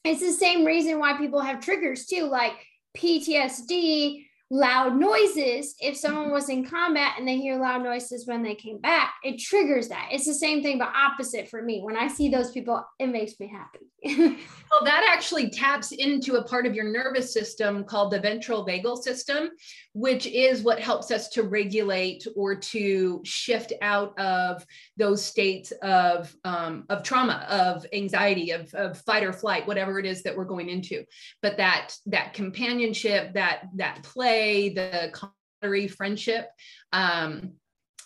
it's 0.04 0.20
the 0.20 0.32
same 0.32 0.66
reason 0.66 0.98
why 0.98 1.16
people 1.16 1.40
have 1.40 1.60
triggers 1.60 2.04
too, 2.04 2.24
like 2.24 2.54
PTSD, 2.96 4.26
loud 4.50 4.96
noises 4.96 5.74
if 5.78 5.96
someone 5.96 6.30
was 6.30 6.48
in 6.48 6.64
combat 6.64 7.14
and 7.18 7.28
they 7.28 7.36
hear 7.36 7.58
loud 7.58 7.82
noises 7.82 8.26
when 8.26 8.42
they 8.42 8.54
came 8.54 8.78
back. 8.78 9.14
It 9.22 9.38
triggers 9.38 9.88
that. 9.88 10.08
It's 10.10 10.24
the 10.24 10.34
same 10.34 10.62
thing 10.62 10.78
but 10.78 10.92
opposite 10.94 11.48
for 11.48 11.62
me. 11.62 11.80
When 11.82 11.96
i 11.96 12.08
see 12.08 12.28
those 12.28 12.50
people 12.52 12.82
it 12.98 13.08
makes 13.08 13.38
me 13.38 13.48
happy. 13.48 14.38
Well 14.70 14.84
that 14.84 15.08
actually 15.10 15.48
taps 15.48 15.92
into 15.92 16.36
a 16.36 16.44
part 16.44 16.66
of 16.66 16.74
your 16.74 16.84
nervous 16.84 17.32
system 17.32 17.84
called 17.84 18.12
the 18.12 18.20
ventral 18.20 18.66
vagal 18.66 18.98
system 19.02 19.48
which 19.94 20.26
is 20.26 20.62
what 20.62 20.78
helps 20.78 21.10
us 21.10 21.28
to 21.30 21.42
regulate 21.42 22.26
or 22.36 22.54
to 22.54 23.20
shift 23.24 23.72
out 23.80 24.16
of 24.18 24.64
those 24.96 25.24
states 25.24 25.72
of 25.82 26.34
um, 26.44 26.84
of 26.90 27.02
trauma 27.02 27.46
of 27.48 27.86
anxiety 27.94 28.50
of, 28.50 28.72
of 28.74 28.98
fight 29.02 29.24
or 29.24 29.32
flight 29.32 29.66
whatever 29.66 29.98
it 29.98 30.06
is 30.06 30.22
that 30.22 30.36
we're 30.36 30.44
going 30.44 30.68
into. 30.68 31.02
But 31.42 31.56
that 31.56 31.94
that 32.06 32.34
companionship 32.34 33.34
that 33.34 33.68
that 33.76 34.02
play 34.02 34.37
play, 34.38 34.68
the 34.68 35.12
camaraderie, 35.12 35.88
friendship. 35.88 36.50
Um, 36.92 37.52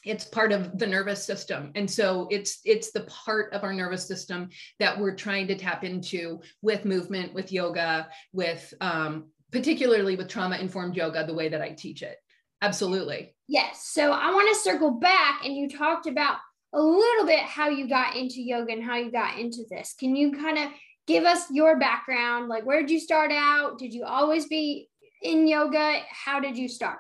it's 0.04 0.24
part 0.24 0.50
of 0.50 0.78
the 0.78 0.86
nervous 0.86 1.24
system. 1.24 1.70
And 1.76 1.88
so 1.88 2.26
it's 2.30 2.60
it's 2.64 2.90
the 2.90 3.02
part 3.02 3.52
of 3.52 3.62
our 3.62 3.72
nervous 3.72 4.06
system 4.06 4.48
that 4.80 4.98
we're 4.98 5.14
trying 5.14 5.46
to 5.46 5.54
tap 5.54 5.84
into 5.84 6.40
with 6.60 6.84
movement 6.84 7.32
with 7.34 7.52
yoga 7.52 8.08
with 8.32 8.74
um, 8.80 9.28
particularly 9.52 10.16
with 10.16 10.28
trauma 10.28 10.56
informed 10.56 10.96
yoga 10.96 11.24
the 11.24 11.34
way 11.34 11.48
that 11.48 11.62
i 11.62 11.70
teach 11.70 12.02
it. 12.02 12.16
Absolutely. 12.62 13.34
Yes. 13.46 13.90
So 13.92 14.10
i 14.10 14.32
want 14.32 14.48
to 14.48 14.60
circle 14.60 14.92
back 14.92 15.44
and 15.44 15.56
you 15.56 15.68
talked 15.68 16.08
about 16.08 16.38
a 16.72 16.82
little 16.82 17.26
bit 17.26 17.40
how 17.40 17.68
you 17.68 17.88
got 17.88 18.16
into 18.16 18.40
yoga 18.40 18.72
and 18.72 18.82
how 18.82 18.96
you 18.96 19.12
got 19.12 19.38
into 19.38 19.62
this. 19.70 19.94
Can 20.00 20.16
you 20.16 20.32
kind 20.32 20.58
of 20.58 20.70
give 21.06 21.24
us 21.24 21.48
your 21.52 21.78
background? 21.78 22.48
Like 22.48 22.66
where 22.66 22.80
did 22.80 22.90
you 22.90 22.98
start 22.98 23.30
out? 23.30 23.78
Did 23.78 23.94
you 23.94 24.04
always 24.04 24.46
be 24.46 24.88
in 25.22 25.46
yoga? 25.46 26.00
How 26.08 26.40
did 26.40 26.56
you 26.56 26.68
start? 26.68 26.98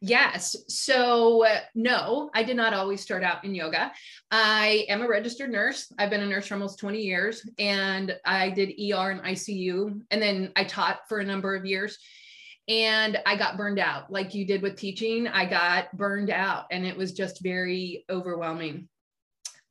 Yes. 0.00 0.54
So, 0.68 1.46
uh, 1.46 1.60
no, 1.74 2.30
I 2.34 2.42
did 2.42 2.56
not 2.56 2.74
always 2.74 3.00
start 3.00 3.22
out 3.22 3.42
in 3.42 3.54
yoga. 3.54 3.90
I 4.30 4.84
am 4.90 5.00
a 5.00 5.08
registered 5.08 5.50
nurse. 5.50 5.90
I've 5.98 6.10
been 6.10 6.22
a 6.22 6.26
nurse 6.26 6.46
for 6.46 6.54
almost 6.54 6.78
20 6.78 7.00
years 7.00 7.48
and 7.58 8.14
I 8.26 8.50
did 8.50 8.70
ER 8.70 9.10
and 9.12 9.22
ICU. 9.22 10.02
And 10.10 10.20
then 10.20 10.52
I 10.56 10.64
taught 10.64 11.08
for 11.08 11.20
a 11.20 11.24
number 11.24 11.54
of 11.54 11.64
years 11.64 11.98
and 12.68 13.18
I 13.24 13.36
got 13.36 13.56
burned 13.56 13.78
out. 13.78 14.12
Like 14.12 14.34
you 14.34 14.46
did 14.46 14.60
with 14.60 14.76
teaching, 14.76 15.26
I 15.26 15.46
got 15.46 15.96
burned 15.96 16.28
out 16.28 16.66
and 16.70 16.84
it 16.84 16.96
was 16.96 17.12
just 17.12 17.42
very 17.42 18.04
overwhelming. 18.10 18.88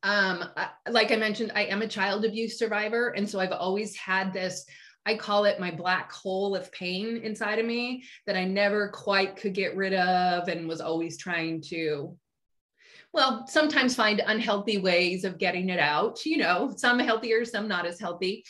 Um, 0.02 0.44
like 0.88 1.12
I 1.12 1.16
mentioned, 1.16 1.52
I 1.54 1.66
am 1.66 1.82
a 1.82 1.88
child 1.88 2.24
abuse 2.24 2.58
survivor. 2.58 3.10
And 3.10 3.28
so 3.28 3.38
I've 3.38 3.52
always 3.52 3.96
had 3.96 4.32
this 4.32 4.66
I 5.06 5.16
call 5.16 5.44
it 5.44 5.60
my 5.60 5.70
black 5.70 6.10
hole 6.12 6.56
of 6.56 6.72
pain 6.72 7.18
inside 7.18 7.58
of 7.58 7.66
me 7.66 8.04
that 8.26 8.36
I 8.36 8.44
never 8.44 8.88
quite 8.88 9.36
could 9.36 9.52
get 9.52 9.76
rid 9.76 9.92
of 9.92 10.48
and 10.48 10.68
was 10.68 10.80
always 10.80 11.18
trying 11.18 11.60
to, 11.68 12.16
well, 13.12 13.46
sometimes 13.46 13.94
find 13.94 14.22
unhealthy 14.26 14.78
ways 14.78 15.24
of 15.24 15.38
getting 15.38 15.68
it 15.68 15.78
out, 15.78 16.24
you 16.24 16.38
know, 16.38 16.72
some 16.76 16.98
healthier, 16.98 17.44
some 17.44 17.68
not 17.68 17.86
as 17.86 18.00
healthy. 18.00 18.44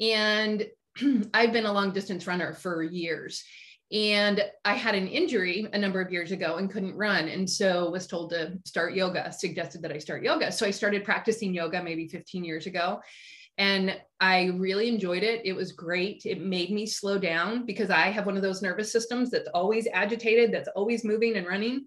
And 0.00 0.66
I've 1.34 1.52
been 1.52 1.66
a 1.66 1.72
long 1.72 1.92
distance 1.92 2.26
runner 2.26 2.54
for 2.54 2.82
years. 2.82 3.44
And 3.92 4.42
I 4.64 4.74
had 4.74 4.96
an 4.96 5.06
injury 5.06 5.68
a 5.72 5.78
number 5.78 6.00
of 6.00 6.10
years 6.10 6.32
ago 6.32 6.56
and 6.56 6.70
couldn't 6.70 6.96
run. 6.96 7.28
And 7.28 7.48
so 7.48 7.90
was 7.90 8.08
told 8.08 8.30
to 8.30 8.58
start 8.64 8.94
yoga, 8.94 9.30
suggested 9.30 9.82
that 9.82 9.92
I 9.92 9.98
start 9.98 10.24
yoga. 10.24 10.50
So 10.50 10.66
I 10.66 10.72
started 10.72 11.04
practicing 11.04 11.54
yoga 11.54 11.80
maybe 11.80 12.08
15 12.08 12.44
years 12.44 12.66
ago 12.66 13.00
and 13.58 14.00
I 14.20 14.46
really 14.56 14.88
enjoyed 14.88 15.22
it. 15.22 15.42
It 15.44 15.52
was 15.52 15.72
great. 15.72 16.24
It 16.24 16.40
made 16.40 16.70
me 16.70 16.86
slow 16.86 17.18
down 17.18 17.66
because 17.66 17.90
I 17.90 18.10
have 18.10 18.26
one 18.26 18.36
of 18.36 18.42
those 18.42 18.62
nervous 18.62 18.90
systems 18.90 19.30
that's 19.30 19.48
always 19.54 19.86
agitated, 19.92 20.52
that's 20.52 20.68
always 20.74 21.04
moving 21.04 21.36
and 21.36 21.46
running. 21.46 21.86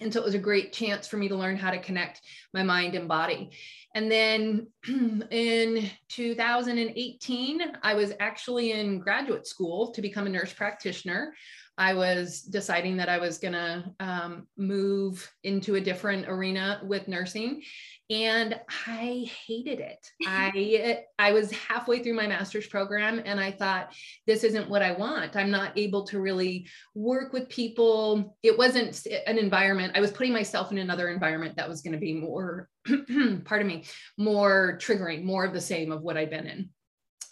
And 0.00 0.12
so 0.12 0.20
it 0.20 0.24
was 0.24 0.34
a 0.34 0.38
great 0.38 0.72
chance 0.72 1.06
for 1.06 1.16
me 1.16 1.28
to 1.28 1.36
learn 1.36 1.56
how 1.56 1.70
to 1.70 1.78
connect 1.78 2.20
my 2.52 2.62
mind 2.62 2.94
and 2.94 3.08
body. 3.08 3.50
And 3.94 4.10
then 4.10 4.68
in 5.30 5.90
2018, 6.08 7.60
I 7.82 7.94
was 7.94 8.12
actually 8.20 8.72
in 8.72 8.98
graduate 8.98 9.46
school 9.46 9.90
to 9.92 10.02
become 10.02 10.26
a 10.26 10.30
nurse 10.30 10.52
practitioner. 10.52 11.34
I 11.78 11.94
was 11.94 12.42
deciding 12.42 12.98
that 12.98 13.08
I 13.08 13.18
was 13.18 13.38
going 13.38 13.54
to 13.54 13.84
um, 13.98 14.46
move 14.58 15.30
into 15.42 15.76
a 15.76 15.80
different 15.80 16.28
arena 16.28 16.82
with 16.84 17.08
nursing 17.08 17.62
and 18.10 18.60
I 18.86 19.30
hated 19.46 19.80
it. 19.80 20.06
I 20.26 21.04
I 21.18 21.32
was 21.32 21.50
halfway 21.50 22.02
through 22.02 22.14
my 22.14 22.26
master's 22.26 22.66
program 22.66 23.22
and 23.24 23.40
I 23.40 23.50
thought 23.50 23.94
this 24.26 24.44
isn't 24.44 24.68
what 24.68 24.82
I 24.82 24.92
want. 24.92 25.34
I'm 25.34 25.50
not 25.50 25.76
able 25.78 26.04
to 26.08 26.20
really 26.20 26.68
work 26.94 27.32
with 27.32 27.48
people. 27.48 28.36
It 28.42 28.56
wasn't 28.56 29.06
an 29.26 29.38
environment. 29.38 29.96
I 29.96 30.00
was 30.00 30.10
putting 30.10 30.32
myself 30.32 30.72
in 30.72 30.78
another 30.78 31.08
environment 31.08 31.56
that 31.56 31.68
was 31.68 31.80
going 31.80 31.94
to 31.94 31.98
be 31.98 32.12
more 32.12 32.68
pardon 33.44 33.66
me, 33.66 33.84
more 34.18 34.78
triggering, 34.80 35.24
more 35.24 35.44
of 35.44 35.52
the 35.52 35.60
same 35.60 35.92
of 35.92 36.02
what 36.02 36.16
I'd 36.16 36.30
been 36.30 36.46
in. 36.46 36.70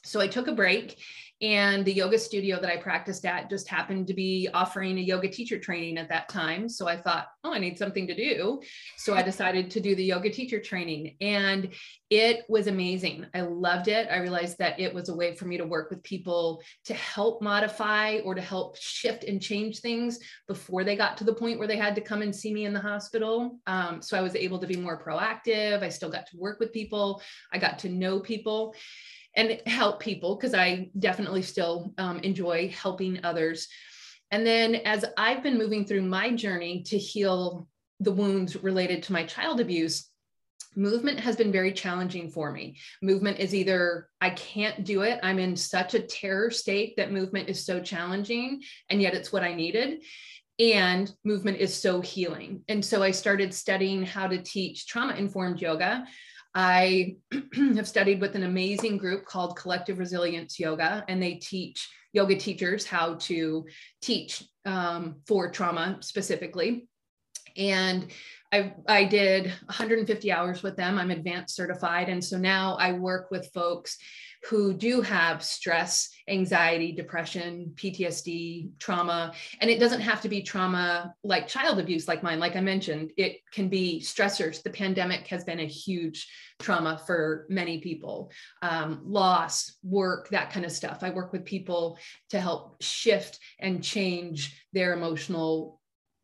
So 0.05 0.21
I 0.21 0.29
took 0.29 0.47
a 0.47 0.53
break 0.53 0.99
and 1.43 1.85
the 1.87 1.93
yoga 1.93 2.19
studio 2.19 2.61
that 2.61 2.71
I 2.71 2.77
practiced 2.77 3.25
at 3.25 3.49
just 3.49 3.67
happened 3.67 4.07
to 4.09 4.15
be 4.15 4.49
offering 4.53 4.99
a 4.99 5.03
yoga 5.03 5.29
teacher 5.29 5.59
training 5.59 5.97
at 5.97 6.09
that 6.11 6.29
time. 6.29 6.69
So 6.69 6.87
I 6.87 6.97
thought, 6.97 7.29
oh, 7.45 7.55
I 7.55 7.59
need 7.59 7.79
something 7.79 8.07
to 8.07 8.15
do. 8.15 8.61
So 8.99 9.15
I 9.15 9.23
decided 9.31 9.71
to 9.71 9.81
do 9.81 9.95
the 9.95 10.05
yoga 10.05 10.29
teacher 10.29 10.61
training. 10.61 11.17
And 11.23 11.71
it 12.11 12.45
was 12.49 12.67
amazing. 12.67 13.27
I 13.33 13.41
loved 13.41 13.89
it. 13.89 14.09
I 14.11 14.19
realized 14.19 14.59
that 14.59 14.79
it 14.79 14.93
was 14.93 15.09
a 15.09 15.15
way 15.15 15.35
for 15.35 15.47
me 15.47 15.57
to 15.57 15.65
work 15.65 15.89
with 15.89 16.03
people 16.03 16.61
to 16.85 16.95
help 16.95 17.41
modify 17.41 18.19
or 18.19 18.35
to 18.35 18.43
help 18.43 18.77
shift 18.77 19.25
and 19.25 19.41
change 19.41 19.79
things 19.79 20.19
before 20.47 20.85
they 20.85 20.97
got 20.97 21.17
to 21.19 21.25
the 21.25 21.33
point 21.33 21.59
where 21.59 21.69
they 21.69 21.77
had 21.77 21.95
to 21.95 22.03
come 22.03 22.21
and 22.21 22.35
see 22.35 22.53
me 22.53 22.67
in 22.67 22.75
the 22.75 22.81
hospital. 22.81 23.59
Um, 23.67 24.03
so 24.03 24.19
I 24.19 24.21
was 24.21 24.37
able 24.37 24.59
to 24.59 24.67
be 24.67 24.77
more 24.77 25.03
proactive. 25.03 25.83
I 25.83 25.89
still 25.89 26.11
got 26.11 26.27
to 26.27 26.37
work 26.37 26.61
with 26.61 26.73
people, 26.73 27.23
I 27.53 27.59
got 27.59 27.79
to 27.81 27.89
know 27.89 28.21
people 28.21 28.75
and 29.37 29.61
help 29.67 30.01
people 30.01 30.37
because 30.37 30.55
I 30.55 30.91
definitely 30.99 31.43
still 31.43 31.93
um, 31.99 32.19
enjoy 32.21 32.69
helping 32.69 33.25
others. 33.25 33.69
And 34.31 34.47
then 34.47 34.77
as 34.77 35.05
I've 35.17 35.43
been 35.43 35.59
moving 35.59 35.85
through 35.85 36.03
my 36.03 36.35
journey 36.35 36.83
to 36.85 36.99
heal 36.99 37.69
the 38.01 38.13
wounds 38.13 38.57
related 38.63 39.03
to 39.05 39.13
my 39.13 39.25
child 39.25 39.61
abuse, 39.61 40.09
movement 40.77 41.19
has 41.19 41.37
been 41.37 41.53
very 41.53 41.73
challenging 41.73 42.31
for 42.31 42.53
me. 42.53 42.79
Movement 43.03 43.39
is 43.39 43.55
either 43.55 44.09
I 44.21 44.31
can't 44.31 44.85
do 44.85 45.03
it, 45.03 45.19
I'm 45.23 45.39
in 45.39 45.57
such 45.57 45.95
a 45.95 46.01
terror 46.01 46.51
state 46.51 46.97
that 46.97 47.13
movement 47.13 47.49
is 47.49 47.65
so 47.65 47.81
challenging, 47.81 48.63
and 48.89 49.03
yet 49.03 49.15
it's 49.15 49.33
what 49.33 49.43
I 49.43 49.55
needed. 49.55 50.03
And 50.59 51.11
movement 51.25 51.57
is 51.59 51.75
so 51.75 52.01
healing. 52.01 52.63
And 52.69 52.85
so 52.85 53.03
I 53.03 53.13
started 53.13 53.55
studying 53.55 54.05
how 54.05 54.27
to 54.27 54.43
teach 54.43 54.87
trauma 54.87 55.15
informed 55.15 55.61
yoga. 55.61 56.05
I 56.55 57.17
have 57.55 57.89
studied 57.89 58.21
with 58.21 58.35
an 58.35 58.43
amazing 58.43 58.99
group 58.99 59.25
called 59.25 59.57
Collective 59.57 59.99
Resilience 59.99 60.59
Yoga, 60.59 61.05
and 61.09 61.23
they 61.23 61.35
teach 61.35 61.89
yoga 62.13 62.37
teachers 62.37 62.85
how 62.85 63.15
to 63.15 63.67
teach 64.03 64.43
um, 64.65 65.17
for 65.27 65.51
trauma 65.51 65.99
specifically. 66.01 66.89
And 67.57 68.09
I, 68.53 68.75
I 68.89 69.05
did 69.05 69.47
150 69.47 70.33
hours 70.33 70.63
with 70.63 70.77
them. 70.77 70.99
I'm 70.99 71.11
advanced 71.11 71.55
certified. 71.55 72.09
And 72.09 72.25
so 72.25 72.37
now 72.37 72.77
I 72.77 72.93
work 72.93 73.31
with 73.31 73.53
folks 73.55 73.97
who 74.45 74.73
do 74.73 75.03
have 75.03 75.45
stress, 75.45 76.09
anxiety, 76.27 76.93
depression, 76.93 77.73
PTSD, 77.75 78.71
trauma. 78.79 79.33
And 79.61 79.71
it 79.71 79.79
doesn't 79.79 80.01
have 80.01 80.23
to 80.23 80.31
be 80.31 80.43
trauma 80.43 81.15
like 81.23 81.47
child 81.47 81.79
abuse, 81.79 82.09
like 82.09 82.23
mine. 82.23 82.41
Like 82.41 82.57
I 82.57 82.61
mentioned, 82.61 83.13
it 83.19 83.41
can 83.53 83.69
be 83.69 84.01
stressors. 84.01 84.63
The 84.63 84.71
pandemic 84.71 85.27
has 85.27 85.45
been 85.45 85.61
a 85.61 85.67
huge 85.67 86.27
trauma 86.59 87.01
for 87.07 87.47
many 87.51 87.81
people, 87.81 88.31
um, 88.63 89.03
loss, 89.05 89.77
work, 89.83 90.31
that 90.31 90.51
kind 90.51 90.65
of 90.65 90.73
stuff. 90.73 91.01
I 91.03 91.11
work 91.11 91.33
with 91.33 91.45
people 91.45 91.99
to 92.31 92.41
help 92.41 92.83
shift 92.83 93.39
and 93.59 93.85
change 93.85 94.59
their 94.73 94.95
emotional 94.95 95.80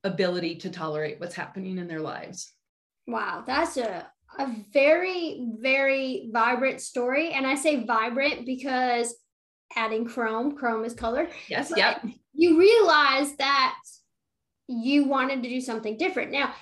ability 0.07 0.57
to 0.57 0.71
tolerate 0.71 1.21
what's 1.21 1.35
happening 1.35 1.79
in 1.79 1.89
their 1.89 2.01
lives. 2.01 2.53
Wow, 3.07 3.45
that's 3.47 3.77
a 3.77 4.07
a 4.39 4.55
very 4.73 5.49
very 5.61 6.29
vibrant 6.33 6.81
story 6.81 7.33
and 7.33 7.47
I 7.47 7.55
say 7.55 7.85
vibrant 7.85 8.45
because 8.45 9.15
adding 9.75 10.05
chrome, 10.05 10.57
chrome 10.57 10.85
is 10.85 10.95
color. 10.95 11.29
Yes, 11.49 11.73
yep. 11.75 12.05
You 12.33 12.59
realize 12.59 13.35
that 13.37 13.77
you 14.69 15.05
wanted 15.05 15.43
to 15.43 15.49
do 15.49 15.61
something 15.61 15.97
different. 15.97 16.33
Now, 16.33 16.55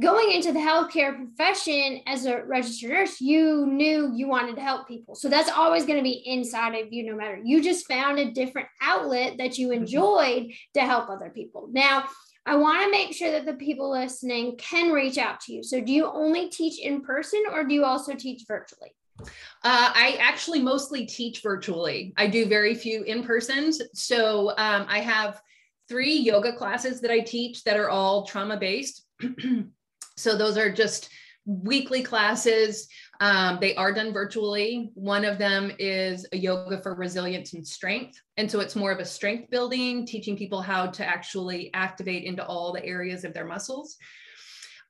going 0.00 0.32
into 0.32 0.52
the 0.52 0.58
healthcare 0.58 1.14
profession 1.14 2.00
as 2.06 2.26
a 2.26 2.44
registered 2.44 2.90
nurse, 2.90 3.20
you 3.20 3.66
knew 3.66 4.12
you 4.14 4.26
wanted 4.28 4.56
to 4.56 4.62
help 4.62 4.88
people. 4.88 5.14
So 5.14 5.28
that's 5.28 5.50
always 5.50 5.84
going 5.86 5.98
to 5.98 6.02
be 6.02 6.22
inside 6.26 6.74
of 6.74 6.92
you, 6.92 7.06
no 7.06 7.16
matter. 7.16 7.40
You 7.42 7.62
just 7.62 7.86
found 7.86 8.18
a 8.18 8.32
different 8.32 8.68
outlet 8.82 9.38
that 9.38 9.56
you 9.56 9.68
mm-hmm. 9.68 9.82
enjoyed 9.82 10.52
to 10.74 10.80
help 10.80 11.08
other 11.08 11.30
people. 11.30 11.68
Now, 11.70 12.06
I 12.46 12.56
want 12.56 12.84
to 12.84 12.90
make 12.90 13.14
sure 13.14 13.30
that 13.30 13.46
the 13.46 13.54
people 13.54 13.90
listening 13.90 14.56
can 14.56 14.92
reach 14.92 15.16
out 15.16 15.40
to 15.40 15.52
you. 15.52 15.62
So, 15.62 15.80
do 15.80 15.92
you 15.92 16.06
only 16.06 16.48
teach 16.50 16.78
in 16.78 17.00
person 17.00 17.42
or 17.50 17.64
do 17.64 17.74
you 17.74 17.84
also 17.84 18.14
teach 18.14 18.44
virtually? 18.46 18.94
Uh, 19.20 19.24
I 19.62 20.18
actually 20.20 20.60
mostly 20.60 21.06
teach 21.06 21.42
virtually. 21.42 22.12
I 22.16 22.26
do 22.26 22.46
very 22.46 22.74
few 22.74 23.02
in 23.04 23.22
persons. 23.24 23.80
So, 23.94 24.50
um, 24.50 24.84
I 24.88 25.00
have 25.00 25.40
three 25.88 26.14
yoga 26.14 26.52
classes 26.54 27.00
that 27.00 27.10
I 27.10 27.20
teach 27.20 27.64
that 27.64 27.78
are 27.78 27.88
all 27.88 28.26
trauma 28.26 28.58
based. 28.58 29.06
so, 30.16 30.36
those 30.36 30.58
are 30.58 30.70
just 30.70 31.08
weekly 31.46 32.02
classes. 32.02 32.88
Um, 33.20 33.58
they 33.60 33.74
are 33.76 33.92
done 33.92 34.12
virtually. 34.12 34.90
One 34.94 35.24
of 35.24 35.38
them 35.38 35.72
is 35.78 36.26
a 36.32 36.36
yoga 36.36 36.82
for 36.82 36.94
resilience 36.94 37.52
and 37.52 37.66
strength. 37.66 38.20
And 38.36 38.50
so 38.50 38.60
it's 38.60 38.76
more 38.76 38.92
of 38.92 38.98
a 38.98 39.04
strength 39.04 39.50
building, 39.50 40.06
teaching 40.06 40.36
people 40.36 40.60
how 40.60 40.88
to 40.88 41.04
actually 41.06 41.72
activate 41.74 42.24
into 42.24 42.44
all 42.44 42.72
the 42.72 42.84
areas 42.84 43.24
of 43.24 43.32
their 43.32 43.46
muscles. 43.46 43.96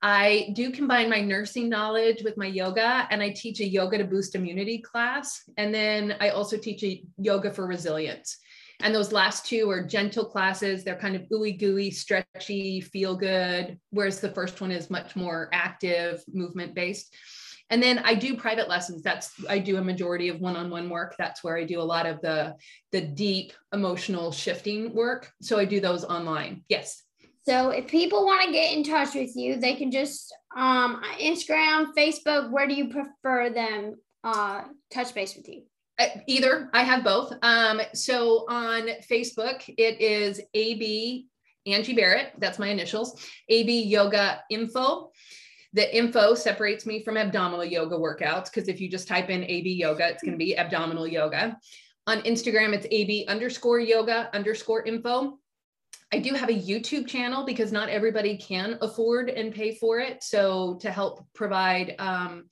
I 0.02 0.50
do 0.54 0.70
combine 0.70 1.08
my 1.08 1.22
nursing 1.22 1.70
knowledge 1.70 2.22
with 2.22 2.37
my 2.37 2.46
yoga, 2.46 3.06
and 3.10 3.22
I 3.22 3.30
teach 3.30 3.60
a 3.60 3.66
yoga 3.66 3.96
to 3.98 4.04
boost 4.04 4.34
immunity 4.34 4.78
class. 4.78 5.42
And 5.56 5.74
then 5.74 6.16
I 6.20 6.28
also 6.28 6.58
teach 6.58 6.82
a 6.82 7.02
yoga 7.16 7.50
for 7.50 7.66
resilience. 7.66 8.37
And 8.80 8.94
those 8.94 9.12
last 9.12 9.46
two 9.46 9.70
are 9.70 9.82
gentle 9.82 10.26
classes. 10.26 10.84
They're 10.84 10.98
kind 10.98 11.16
of 11.16 11.22
ooey 11.32 11.58
gooey, 11.58 11.90
stretchy, 11.90 12.82
feel 12.82 13.16
good, 13.16 13.78
whereas 13.90 14.20
the 14.20 14.32
first 14.32 14.60
one 14.60 14.70
is 14.70 14.90
much 14.90 15.16
more 15.16 15.48
active, 15.52 16.22
movement 16.30 16.74
based. 16.74 17.14
And 17.70 17.83
then 17.83 17.98
I 18.00 18.14
do 18.14 18.37
private 18.37 18.68
lessons. 18.68 19.03
That's 19.03 19.33
I 19.48 19.59
do 19.59 19.79
a 19.79 19.83
majority 19.83 20.29
of 20.29 20.40
one-on-one 20.40 20.88
work. 20.90 21.14
That's 21.18 21.42
where 21.42 21.57
I 21.57 21.64
do 21.64 21.81
a 21.81 21.83
lot 21.83 22.07
of 22.07 22.20
the 22.20 22.57
the 22.92 23.00
deep 23.00 23.53
emotional 23.72 24.33
shifting 24.33 24.94
work. 24.94 25.31
So 25.40 25.59
I 25.59 25.64
do 25.64 25.81
those 25.81 26.05
online. 26.05 26.62
Yes. 26.68 27.03
So 27.46 27.70
if 27.70 27.88
people 27.88 28.24
want 28.24 28.42
to 28.44 28.53
get 28.53 28.72
in 28.72 28.85
touch 28.85 29.14
with 29.14 29.35
you, 29.35 29.57
they 29.57 29.74
can 29.74 29.90
just 29.90 30.35
um 30.57 31.03
Instagram, 31.18 31.87
Facebook, 31.96 32.50
where 32.50 32.66
do 32.66 32.74
you 32.74 32.88
prefer 32.88 33.50
them 33.50 33.96
uh 34.22 34.62
touch 34.92 35.14
base 35.14 35.35
with 35.35 35.48
you? 35.48 35.62
Either 36.27 36.70
I 36.72 36.83
have 36.83 37.05
both. 37.05 37.33
Um, 37.42 37.81
so 37.92 38.46
on 38.48 38.88
Facebook, 39.09 39.62
it 39.79 40.00
is 40.00 40.40
AB 40.53 41.29
Angie 41.66 41.94
Barrett. 41.94 42.33
That's 42.38 42.59
my 42.59 42.68
initials. 42.68 43.24
AB 43.48 43.83
Yoga 43.85 44.42
Info. 44.50 45.12
The 45.74 45.94
info 45.94 46.34
separates 46.34 46.87
me 46.87 47.02
from 47.02 47.16
abdominal 47.16 47.64
yoga 47.64 47.96
workouts 47.96 48.44
because 48.44 48.68
if 48.68 48.80
you 48.80 48.88
just 48.88 49.08
type 49.08 49.28
in 49.28 49.42
AB 49.44 49.72
yoga, 49.72 50.08
it's 50.08 50.22
going 50.22 50.32
to 50.32 50.38
be 50.38 50.56
abdominal 50.56 51.06
yoga. 51.06 51.58
On 52.06 52.20
Instagram, 52.22 52.72
it's 52.72 52.87
AB 52.90 53.26
underscore 53.28 53.80
yoga 53.80 54.30
underscore 54.32 54.84
info. 54.84 55.38
I 56.12 56.20
do 56.20 56.32
have 56.34 56.48
a 56.48 56.52
YouTube 56.52 57.08
channel 57.08 57.44
because 57.44 57.72
not 57.72 57.88
everybody 57.88 58.37
can 58.37 58.78
afford 58.82 59.30
and 59.30 59.52
pay 59.52 59.74
for 59.74 59.98
it. 59.98 60.22
So 60.22 60.78
to 60.80 60.92
help 60.92 61.26
provide 61.34 61.96
um, 61.98 62.44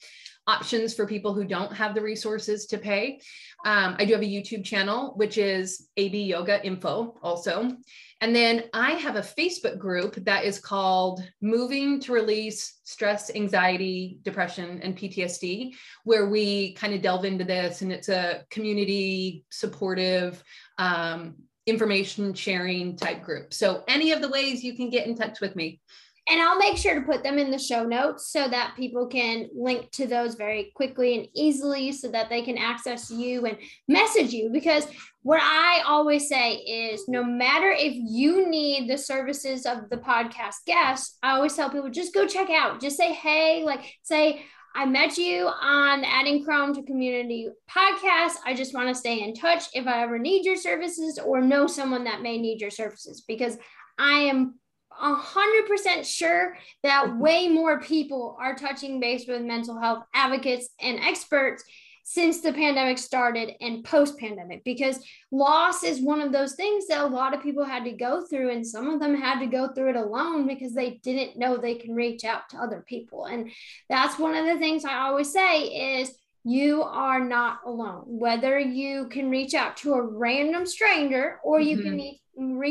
options 0.46 0.94
for 0.94 1.06
people 1.06 1.34
who 1.34 1.44
don't 1.44 1.72
have 1.72 1.94
the 1.94 2.00
resources 2.00 2.66
to 2.66 2.78
pay, 2.78 3.20
um, 3.64 3.94
I 3.98 4.04
do 4.04 4.12
have 4.12 4.22
a 4.22 4.26
YouTube 4.26 4.64
channel, 4.64 5.12
which 5.16 5.38
is 5.38 5.88
AB 5.96 6.24
Yoga 6.24 6.64
Info 6.64 7.18
also. 7.22 7.76
And 8.20 8.34
then 8.34 8.64
I 8.72 8.92
have 8.92 9.16
a 9.16 9.20
Facebook 9.20 9.78
group 9.78 10.14
that 10.24 10.44
is 10.44 10.60
called 10.60 11.22
Moving 11.40 11.98
to 12.00 12.12
Release 12.12 12.80
Stress, 12.84 13.34
Anxiety, 13.34 14.18
Depression, 14.22 14.80
and 14.82 14.96
PTSD, 14.96 15.74
where 16.04 16.28
we 16.28 16.74
kind 16.74 16.94
of 16.94 17.02
delve 17.02 17.24
into 17.24 17.44
this. 17.44 17.82
And 17.82 17.92
it's 17.92 18.08
a 18.08 18.44
community 18.50 19.44
supportive, 19.50 20.42
um, 20.78 21.34
information 21.66 22.34
sharing 22.34 22.96
type 22.96 23.22
group. 23.22 23.54
So, 23.54 23.84
any 23.88 24.12
of 24.12 24.20
the 24.20 24.28
ways 24.28 24.64
you 24.64 24.74
can 24.74 24.90
get 24.90 25.06
in 25.06 25.16
touch 25.16 25.40
with 25.40 25.56
me. 25.56 25.80
And 26.28 26.40
I'll 26.40 26.58
make 26.58 26.76
sure 26.76 26.94
to 26.94 27.00
put 27.00 27.24
them 27.24 27.36
in 27.38 27.50
the 27.50 27.58
show 27.58 27.84
notes 27.84 28.28
so 28.28 28.48
that 28.48 28.76
people 28.76 29.08
can 29.08 29.48
link 29.54 29.90
to 29.92 30.06
those 30.06 30.36
very 30.36 30.72
quickly 30.76 31.18
and 31.18 31.26
easily 31.34 31.90
so 31.90 32.08
that 32.08 32.30
they 32.30 32.42
can 32.42 32.56
access 32.56 33.10
you 33.10 33.44
and 33.44 33.58
message 33.88 34.32
you. 34.32 34.48
Because 34.52 34.86
what 35.22 35.40
I 35.42 35.82
always 35.84 36.28
say 36.28 36.54
is 36.54 37.08
no 37.08 37.24
matter 37.24 37.70
if 37.70 37.94
you 37.94 38.48
need 38.48 38.88
the 38.88 38.98
services 38.98 39.66
of 39.66 39.90
the 39.90 39.96
podcast 39.96 40.64
guests, 40.64 41.18
I 41.24 41.32
always 41.32 41.56
tell 41.56 41.70
people 41.70 41.90
just 41.90 42.14
go 42.14 42.26
check 42.26 42.50
out, 42.50 42.80
just 42.80 42.96
say, 42.96 43.12
hey, 43.12 43.64
like 43.64 43.80
say, 44.02 44.44
I 44.74 44.86
met 44.86 45.18
you 45.18 45.48
on 45.48 46.04
Adding 46.04 46.44
Chrome 46.44 46.74
to 46.74 46.82
Community 46.84 47.48
podcast. 47.70 48.36
I 48.46 48.54
just 48.54 48.74
want 48.74 48.88
to 48.88 48.94
stay 48.94 49.22
in 49.22 49.34
touch 49.34 49.64
if 49.74 49.86
I 49.86 50.02
ever 50.02 50.18
need 50.18 50.46
your 50.46 50.56
services 50.56 51.18
or 51.18 51.42
know 51.42 51.66
someone 51.66 52.04
that 52.04 52.22
may 52.22 52.38
need 52.38 52.60
your 52.60 52.70
services 52.70 53.22
because 53.26 53.58
I 53.98 54.20
am 54.20 54.58
100% 55.00 56.04
sure 56.04 56.56
that 56.82 57.16
way 57.18 57.48
more 57.48 57.80
people 57.80 58.36
are 58.40 58.54
touching 58.54 59.00
base 59.00 59.26
with 59.26 59.42
mental 59.42 59.78
health 59.78 60.04
advocates 60.14 60.68
and 60.80 60.98
experts 61.00 61.64
since 62.04 62.40
the 62.40 62.52
pandemic 62.52 62.98
started 62.98 63.54
and 63.60 63.84
post 63.84 64.18
pandemic 64.18 64.64
because 64.64 64.98
loss 65.30 65.84
is 65.84 66.00
one 66.00 66.20
of 66.20 66.32
those 66.32 66.54
things 66.54 66.86
that 66.88 67.00
a 67.00 67.06
lot 67.06 67.32
of 67.32 67.42
people 67.42 67.64
had 67.64 67.84
to 67.84 67.92
go 67.92 68.24
through 68.26 68.50
and 68.50 68.66
some 68.66 68.88
of 68.88 68.98
them 68.98 69.14
had 69.14 69.38
to 69.38 69.46
go 69.46 69.68
through 69.68 69.90
it 69.90 69.96
alone 69.96 70.46
because 70.46 70.74
they 70.74 71.00
didn't 71.04 71.38
know 71.38 71.56
they 71.56 71.76
can 71.76 71.94
reach 71.94 72.24
out 72.24 72.48
to 72.48 72.56
other 72.56 72.84
people. 72.86 73.26
And 73.26 73.50
that's 73.88 74.18
one 74.18 74.34
of 74.34 74.46
the 74.46 74.58
things 74.58 74.84
i 74.84 74.98
always 74.98 75.32
say 75.32 76.00
is 76.00 76.12
you 76.44 76.82
are 76.82 77.20
not 77.20 77.60
alone. 77.64 78.02
Whether 78.06 78.58
you 78.58 79.06
can 79.08 79.30
reach 79.30 79.54
out 79.54 79.76
to 79.78 79.94
a 79.94 80.02
random 80.02 80.66
stranger 80.66 81.38
or 81.44 81.60
you 81.60 81.76
mm-hmm. 81.76 81.86
can 81.86 81.96
reach 81.96 82.21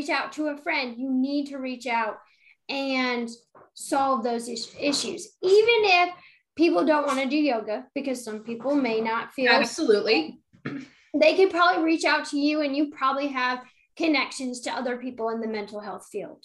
out 0.10 0.32
to 0.34 0.48
a 0.48 0.58
friend 0.58 0.96
you 0.98 1.10
need 1.12 1.48
to 1.48 1.58
reach 1.58 1.88
out 1.88 2.20
and 2.70 3.30
solve 3.74 4.24
those 4.24 4.48
is- 4.48 4.74
issues. 4.80 5.28
Even 5.42 5.80
if 5.84 6.10
people 6.56 6.86
don't 6.86 7.08
want 7.08 7.20
to 7.20 7.28
do 7.28 7.38
yoga 7.38 7.86
because 7.96 8.24
some 8.24 8.40
people 8.40 8.76
may 8.76 9.00
not 9.02 9.34
feel 9.34 9.52
absolutely. 9.52 10.40
they 11.20 11.36
could 11.36 11.50
probably 11.50 11.84
reach 11.84 12.06
out 12.06 12.26
to 12.26 12.38
you 12.38 12.62
and 12.62 12.76
you 12.76 12.92
probably 12.92 13.28
have 13.28 13.62
connections 13.98 14.62
to 14.62 14.72
other 14.72 14.98
people 14.98 15.30
in 15.30 15.42
the 15.42 15.48
mental 15.48 15.80
health 15.80 16.08
field 16.12 16.44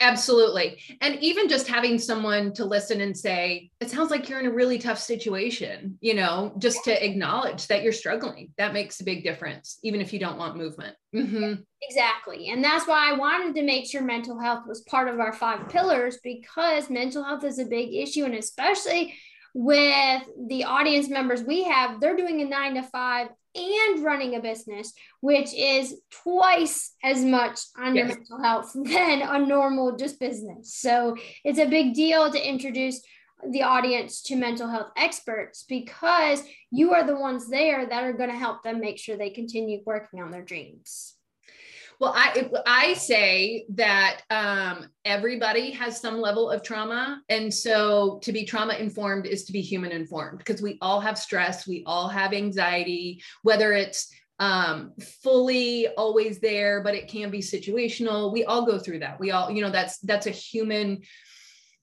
Absolutely. 0.00 0.78
And 1.00 1.16
even 1.20 1.48
just 1.48 1.68
having 1.68 1.98
someone 1.98 2.52
to 2.54 2.64
listen 2.64 3.00
and 3.00 3.16
say, 3.16 3.70
it 3.80 3.90
sounds 3.90 4.10
like 4.10 4.28
you're 4.28 4.40
in 4.40 4.46
a 4.46 4.52
really 4.52 4.78
tough 4.78 4.98
situation, 4.98 5.98
you 6.00 6.14
know, 6.14 6.54
just 6.58 6.84
to 6.84 7.04
acknowledge 7.04 7.66
that 7.68 7.82
you're 7.82 7.92
struggling. 7.92 8.52
That 8.58 8.72
makes 8.72 9.00
a 9.00 9.04
big 9.04 9.24
difference, 9.24 9.78
even 9.82 10.00
if 10.00 10.12
you 10.12 10.18
don't 10.18 10.38
want 10.38 10.56
movement. 10.56 10.96
Mm-hmm. 11.14 11.62
Exactly. 11.82 12.48
And 12.48 12.62
that's 12.62 12.86
why 12.86 13.10
I 13.10 13.18
wanted 13.18 13.54
to 13.56 13.62
make 13.62 13.90
sure 13.90 14.02
mental 14.02 14.38
health 14.38 14.64
was 14.66 14.82
part 14.82 15.08
of 15.08 15.20
our 15.20 15.32
five 15.32 15.68
pillars 15.68 16.18
because 16.22 16.90
mental 16.90 17.24
health 17.24 17.44
is 17.44 17.58
a 17.58 17.64
big 17.64 17.94
issue. 17.94 18.24
And 18.24 18.34
especially 18.34 19.14
with 19.54 20.22
the 20.48 20.64
audience 20.64 21.08
members 21.08 21.42
we 21.42 21.64
have, 21.64 22.00
they're 22.00 22.16
doing 22.16 22.40
a 22.40 22.44
nine 22.44 22.74
to 22.74 22.82
five 22.82 23.28
and 23.54 24.04
running 24.04 24.34
a 24.34 24.40
business, 24.40 24.92
which 25.20 25.52
is 25.54 26.00
twice 26.10 26.94
as 27.02 27.24
much 27.24 27.60
on 27.76 27.94
yes. 27.94 28.08
your 28.08 28.16
mental 28.16 28.42
health 28.42 28.72
than 28.74 29.22
a 29.22 29.38
normal 29.38 29.96
just 29.96 30.18
business. 30.18 30.74
So 30.74 31.16
it's 31.44 31.58
a 31.58 31.66
big 31.66 31.94
deal 31.94 32.30
to 32.30 32.48
introduce 32.48 33.00
the 33.50 33.62
audience 33.62 34.22
to 34.22 34.36
mental 34.36 34.68
health 34.68 34.90
experts 34.96 35.64
because 35.68 36.44
you 36.70 36.92
are 36.94 37.04
the 37.04 37.16
ones 37.16 37.48
there 37.48 37.86
that 37.86 38.04
are 38.04 38.12
going 38.12 38.30
to 38.30 38.36
help 38.36 38.62
them 38.62 38.80
make 38.80 38.98
sure 38.98 39.16
they 39.16 39.30
continue 39.30 39.80
working 39.84 40.22
on 40.22 40.30
their 40.30 40.42
dreams. 40.42 41.14
Well, 42.00 42.12
I 42.16 42.50
I 42.66 42.94
say 42.94 43.64
that 43.74 44.22
um, 44.30 44.88
everybody 45.04 45.70
has 45.70 46.00
some 46.00 46.20
level 46.20 46.50
of 46.50 46.62
trauma, 46.62 47.22
and 47.28 47.52
so 47.52 48.18
to 48.22 48.32
be 48.32 48.44
trauma 48.44 48.74
informed 48.74 49.26
is 49.26 49.44
to 49.44 49.52
be 49.52 49.60
human 49.60 49.92
informed 49.92 50.38
because 50.38 50.60
we 50.60 50.78
all 50.80 51.00
have 51.00 51.18
stress, 51.18 51.66
we 51.66 51.84
all 51.86 52.08
have 52.08 52.32
anxiety, 52.32 53.22
whether 53.42 53.72
it's 53.72 54.12
um, 54.38 54.92
fully 55.22 55.86
always 55.96 56.40
there, 56.40 56.82
but 56.82 56.94
it 56.96 57.06
can 57.06 57.30
be 57.30 57.38
situational. 57.38 58.32
We 58.32 58.44
all 58.44 58.66
go 58.66 58.78
through 58.78 58.98
that. 59.00 59.20
We 59.20 59.30
all, 59.30 59.50
you 59.50 59.62
know, 59.62 59.70
that's 59.70 59.98
that's 59.98 60.26
a 60.26 60.30
human 60.30 61.02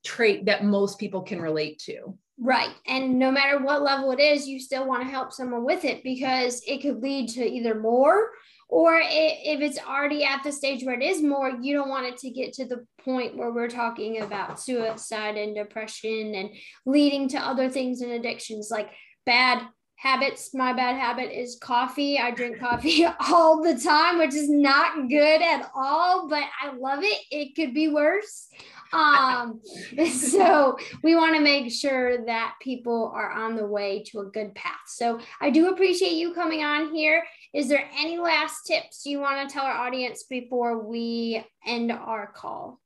trait 0.04 0.46
that 0.46 0.66
most 0.66 1.00
people 1.00 1.22
can 1.22 1.42
relate 1.42 1.80
to. 1.86 2.18
Right. 2.42 2.74
And 2.88 3.20
no 3.20 3.32
matter 3.32 3.60
what 3.60 3.82
level 3.82 4.12
it 4.12 4.20
is, 4.20 4.48
you 4.48 4.60
still 4.60 4.88
want 4.88 5.04
to 5.04 5.10
help 5.10 5.34
someone 5.34 5.66
with 5.66 5.84
it 5.84 6.04
because 6.04 6.62
it 6.66 6.82
could 6.82 7.02
lead 7.02 7.30
to 7.30 7.46
either 7.46 7.76
more 7.76 8.30
or 8.70 9.02
if 9.04 9.62
it's 9.62 9.80
already 9.80 10.24
at 10.24 10.44
the 10.44 10.52
stage 10.52 10.84
where 10.84 10.96
it 10.96 11.04
is 11.04 11.24
more 11.24 11.50
you 11.62 11.74
don't 11.76 11.90
want 11.90 12.06
it 12.06 12.18
to 12.18 12.30
get 12.30 12.54
to 12.54 12.66
the 12.66 12.86
point 13.04 13.36
where 13.36 13.52
we're 13.52 13.68
talking 13.68 14.22
about 14.22 14.60
suicide 14.60 15.38
and 15.38 15.56
depression 15.56 16.36
and 16.36 16.52
leading 16.86 17.28
to 17.28 17.38
other 17.38 17.68
things 17.68 18.02
and 18.02 18.12
addictions 18.12 18.70
like 18.72 18.92
bad 19.26 19.68
habits 20.00 20.54
my 20.54 20.72
bad 20.72 20.96
habit 20.96 21.38
is 21.38 21.58
coffee. 21.62 22.18
I 22.18 22.32
drink 22.32 22.58
coffee 22.58 23.06
all 23.30 23.62
the 23.62 23.78
time 23.78 24.18
which 24.18 24.34
is 24.34 24.50
not 24.50 25.10
good 25.10 25.42
at 25.42 25.70
all 25.76 26.30
but 26.30 26.44
i 26.62 26.74
love 26.74 27.04
it. 27.04 27.20
It 27.32 27.54
could 27.54 27.74
be 27.74 27.90
worse. 27.90 28.48
Um 28.94 29.60
so 30.10 30.78
we 31.04 31.16
want 31.16 31.36
to 31.36 31.42
make 31.42 31.70
sure 31.70 32.26
that 32.26 32.56
people 32.62 33.12
are 33.14 33.30
on 33.30 33.58
the 33.58 33.66
way 33.66 34.04
to 34.08 34.22
a 34.22 34.26
good 34.26 34.56
path. 34.56 34.80
So 34.88 35.20
i 35.42 35.50
do 35.50 35.70
appreciate 35.70 36.14
you 36.14 36.34
coming 36.34 36.64
on 36.64 36.96
here. 36.96 37.26
Is 37.54 37.68
there 37.68 37.90
any 38.00 38.18
last 38.18 38.68
tips 38.68 39.06
you 39.06 39.20
want 39.20 39.50
to 39.50 39.54
tell 39.54 39.66
our 39.66 39.86
audience 39.86 40.24
before 40.24 40.82
we 40.82 41.44
end 41.66 41.92
our 41.92 42.28
call? 42.28 42.80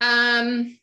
Um 0.00 0.78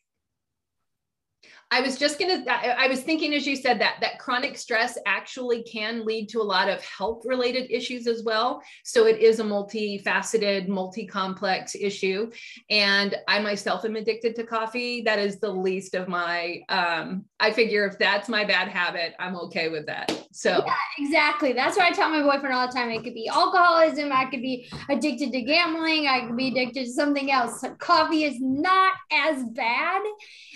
I 1.71 1.81
was 1.81 1.97
just 1.97 2.17
going 2.17 2.43
to, 2.43 2.51
I 2.51 2.87
was 2.87 3.01
thinking 3.01 3.35
as 3.35 3.45
you 3.45 3.55
said 3.55 3.79
that, 3.79 3.97
that 4.01 4.17
chronic 4.17 4.57
stress 4.57 4.97
actually 5.05 5.61
can 5.63 6.03
lead 6.03 6.27
to 6.29 6.41
a 6.41 6.43
lot 6.43 6.67
of 6.67 6.83
health 6.83 7.21
related 7.25 7.69
issues 7.69 8.07
as 8.07 8.23
well. 8.23 8.63
So 8.83 9.05
it 9.05 9.19
is 9.19 9.39
a 9.39 9.43
multifaceted, 9.43 10.67
multi 10.67 11.05
complex 11.05 11.75
issue. 11.75 12.31
And 12.71 13.15
I 13.27 13.39
myself 13.39 13.85
am 13.85 13.95
addicted 13.95 14.35
to 14.37 14.45
coffee. 14.45 15.01
That 15.01 15.19
is 15.19 15.39
the 15.39 15.51
least 15.51 15.93
of 15.93 16.07
my, 16.07 16.61
um, 16.69 17.25
I 17.39 17.51
figure 17.51 17.85
if 17.85 17.99
that's 17.99 18.29
my 18.29 18.45
bad 18.45 18.67
habit, 18.67 19.13
I'm 19.19 19.35
okay 19.35 19.69
with 19.69 19.85
that. 19.85 20.27
So, 20.31 20.63
yeah, 20.65 20.73
exactly. 20.97 21.53
That's 21.53 21.77
what 21.77 21.85
I 21.85 21.91
tell 21.91 22.09
my 22.09 22.23
boyfriend 22.23 22.53
all 22.53 22.67
the 22.67 22.73
time. 22.73 22.89
It 22.89 23.03
could 23.03 23.13
be 23.13 23.27
alcoholism. 23.27 24.11
I 24.11 24.25
could 24.25 24.41
be 24.41 24.69
addicted 24.89 25.31
to 25.31 25.41
gambling. 25.41 26.07
I 26.07 26.25
could 26.25 26.37
be 26.37 26.49
addicted 26.49 26.85
to 26.85 26.91
something 26.91 27.31
else. 27.31 27.63
Coffee 27.77 28.23
is 28.23 28.37
not 28.39 28.93
as 29.11 29.43
bad. 29.43 30.01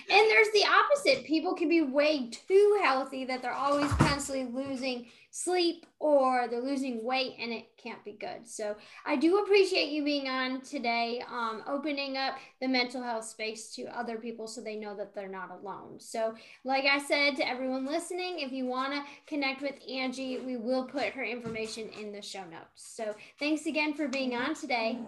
And 0.09 0.29
there's 0.29 0.51
the 0.53 0.63
opposite. 1.03 1.25
People 1.25 1.53
can 1.53 1.69
be 1.69 1.81
way 1.81 2.29
too 2.29 2.79
healthy 2.81 3.25
that 3.25 3.41
they're 3.41 3.53
always 3.53 3.91
constantly 3.93 4.45
losing 4.53 5.07
sleep 5.31 5.87
or 5.99 6.47
they're 6.47 6.61
losing 6.61 7.03
weight 7.03 7.33
and 7.39 7.51
it 7.51 7.65
can't 7.75 8.03
be 8.05 8.11
good. 8.11 8.47
So 8.47 8.75
I 9.05 9.15
do 9.15 9.39
appreciate 9.39 9.89
you 9.89 10.03
being 10.03 10.27
on 10.27 10.61
today, 10.61 11.23
um, 11.27 11.63
opening 11.67 12.17
up 12.17 12.35
the 12.61 12.67
mental 12.67 13.01
health 13.01 13.25
space 13.25 13.73
to 13.75 13.85
other 13.85 14.17
people 14.17 14.47
so 14.47 14.61
they 14.61 14.75
know 14.75 14.95
that 14.95 15.15
they're 15.15 15.27
not 15.27 15.49
alone. 15.49 15.99
So, 15.99 16.35
like 16.63 16.85
I 16.85 16.99
said 16.99 17.35
to 17.37 17.47
everyone 17.47 17.85
listening, 17.85 18.39
if 18.39 18.51
you 18.51 18.67
want 18.67 18.93
to 18.93 19.03
connect 19.25 19.61
with 19.61 19.75
Angie, 19.89 20.37
we 20.39 20.57
will 20.57 20.85
put 20.85 21.05
her 21.05 21.23
information 21.23 21.89
in 21.99 22.11
the 22.11 22.21
show 22.21 22.43
notes. 22.43 22.95
So, 22.95 23.15
thanks 23.39 23.65
again 23.65 23.95
for 23.95 24.07
being 24.07 24.35
on 24.35 24.53
today. 24.53 24.99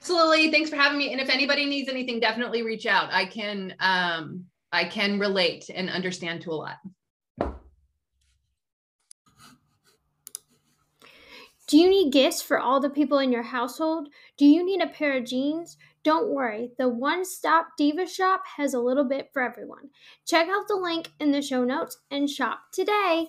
Absolutely. 0.00 0.50
Thanks 0.50 0.70
for 0.70 0.76
having 0.76 0.98
me. 0.98 1.12
And 1.12 1.20
if 1.20 1.28
anybody 1.28 1.66
needs 1.66 1.88
anything, 1.88 2.18
definitely 2.18 2.62
reach 2.62 2.86
out. 2.86 3.12
I 3.12 3.26
can 3.26 3.74
um, 3.78 4.46
I 4.72 4.84
can 4.84 5.18
relate 5.18 5.68
and 5.74 5.90
understand 5.90 6.42
to 6.42 6.50
a 6.50 6.54
lot. 6.54 6.76
Do 11.70 11.78
you 11.78 11.88
need 11.88 12.12
gifts 12.12 12.42
for 12.42 12.58
all 12.58 12.80
the 12.80 12.90
people 12.90 13.18
in 13.20 13.30
your 13.30 13.44
household? 13.44 14.08
Do 14.36 14.44
you 14.44 14.64
need 14.64 14.82
a 14.82 14.88
pair 14.88 15.16
of 15.16 15.24
jeans? 15.24 15.76
Don't 16.02 16.30
worry, 16.30 16.72
the 16.78 16.88
One 16.88 17.24
Stop 17.24 17.68
Diva 17.78 18.08
Shop 18.08 18.42
has 18.56 18.74
a 18.74 18.80
little 18.80 19.04
bit 19.04 19.28
for 19.32 19.40
everyone. 19.40 19.90
Check 20.26 20.48
out 20.48 20.66
the 20.66 20.74
link 20.74 21.10
in 21.20 21.30
the 21.30 21.42
show 21.42 21.62
notes 21.62 21.98
and 22.10 22.28
shop 22.28 22.60
today. 22.72 23.28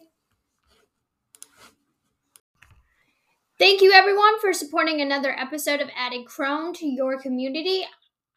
Thank 3.59 3.81
you, 3.83 3.91
everyone, 3.91 4.39
for 4.39 4.53
supporting 4.53 5.01
another 5.01 5.37
episode 5.37 5.81
of 5.81 5.89
Adding 5.95 6.25
Chrome 6.25 6.73
to 6.73 6.87
your 6.87 7.21
community. 7.21 7.83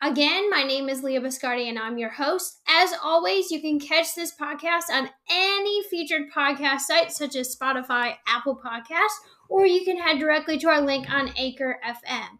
Again, 0.04 0.50
my 0.50 0.62
name 0.62 0.90
is 0.90 1.02
Lia 1.02 1.18
Biscardi 1.18 1.66
and 1.66 1.78
I'm 1.78 1.96
your 1.96 2.10
host. 2.10 2.60
As 2.68 2.92
always, 3.02 3.50
you 3.50 3.58
can 3.62 3.80
catch 3.80 4.14
this 4.14 4.34
podcast 4.38 4.90
on 4.92 5.08
any 5.30 5.82
featured 5.84 6.30
podcast 6.30 6.80
site 6.80 7.10
such 7.10 7.34
as 7.34 7.56
Spotify, 7.56 8.16
Apple 8.28 8.60
Podcasts, 8.62 9.16
or 9.48 9.64
you 9.64 9.82
can 9.82 9.96
head 9.96 10.18
directly 10.18 10.58
to 10.58 10.68
our 10.68 10.82
link 10.82 11.08
on 11.08 11.32
Anchor 11.38 11.78
FM. 11.82 12.38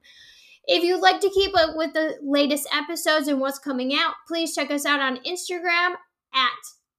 If 0.66 0.85
you'd 0.85 1.00
like 1.00 1.20
to 1.22 1.31
keep 1.31 1.57
up 1.57 1.70
with 1.74 1.94
the 1.94 2.18
latest 2.22 2.68
episodes 2.70 3.29
and 3.29 3.40
what's 3.40 3.59
coming 3.59 3.94
out, 3.94 4.12
please 4.29 4.55
check 4.55 4.70
us 4.70 4.85
out 4.85 5.00
on 5.00 5.24
Instagram 5.24 5.94
at 6.35 6.50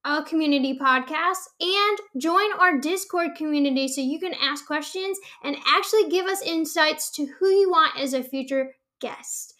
a 0.03 0.23
community 0.23 0.79
podcast 0.81 1.45
and 1.61 1.99
join 2.17 2.51
our 2.59 2.79
Discord 2.79 3.35
community 3.37 3.87
so 3.87 4.01
you 4.01 4.19
can 4.19 4.33
ask 4.41 4.65
questions 4.65 5.19
and 5.43 5.57
actually 5.67 6.09
give 6.09 6.25
us 6.25 6.41
insights 6.41 7.11
to 7.11 7.27
who 7.39 7.49
you 7.49 7.69
want 7.69 7.99
as 7.99 8.15
a 8.15 8.23
future 8.23 8.73
guest. 8.99 9.54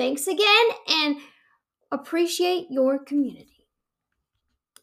Thanks 0.00 0.26
again 0.26 0.66
and 0.88 1.16
appreciate 1.92 2.68
your 2.70 2.98
community. 3.04 3.49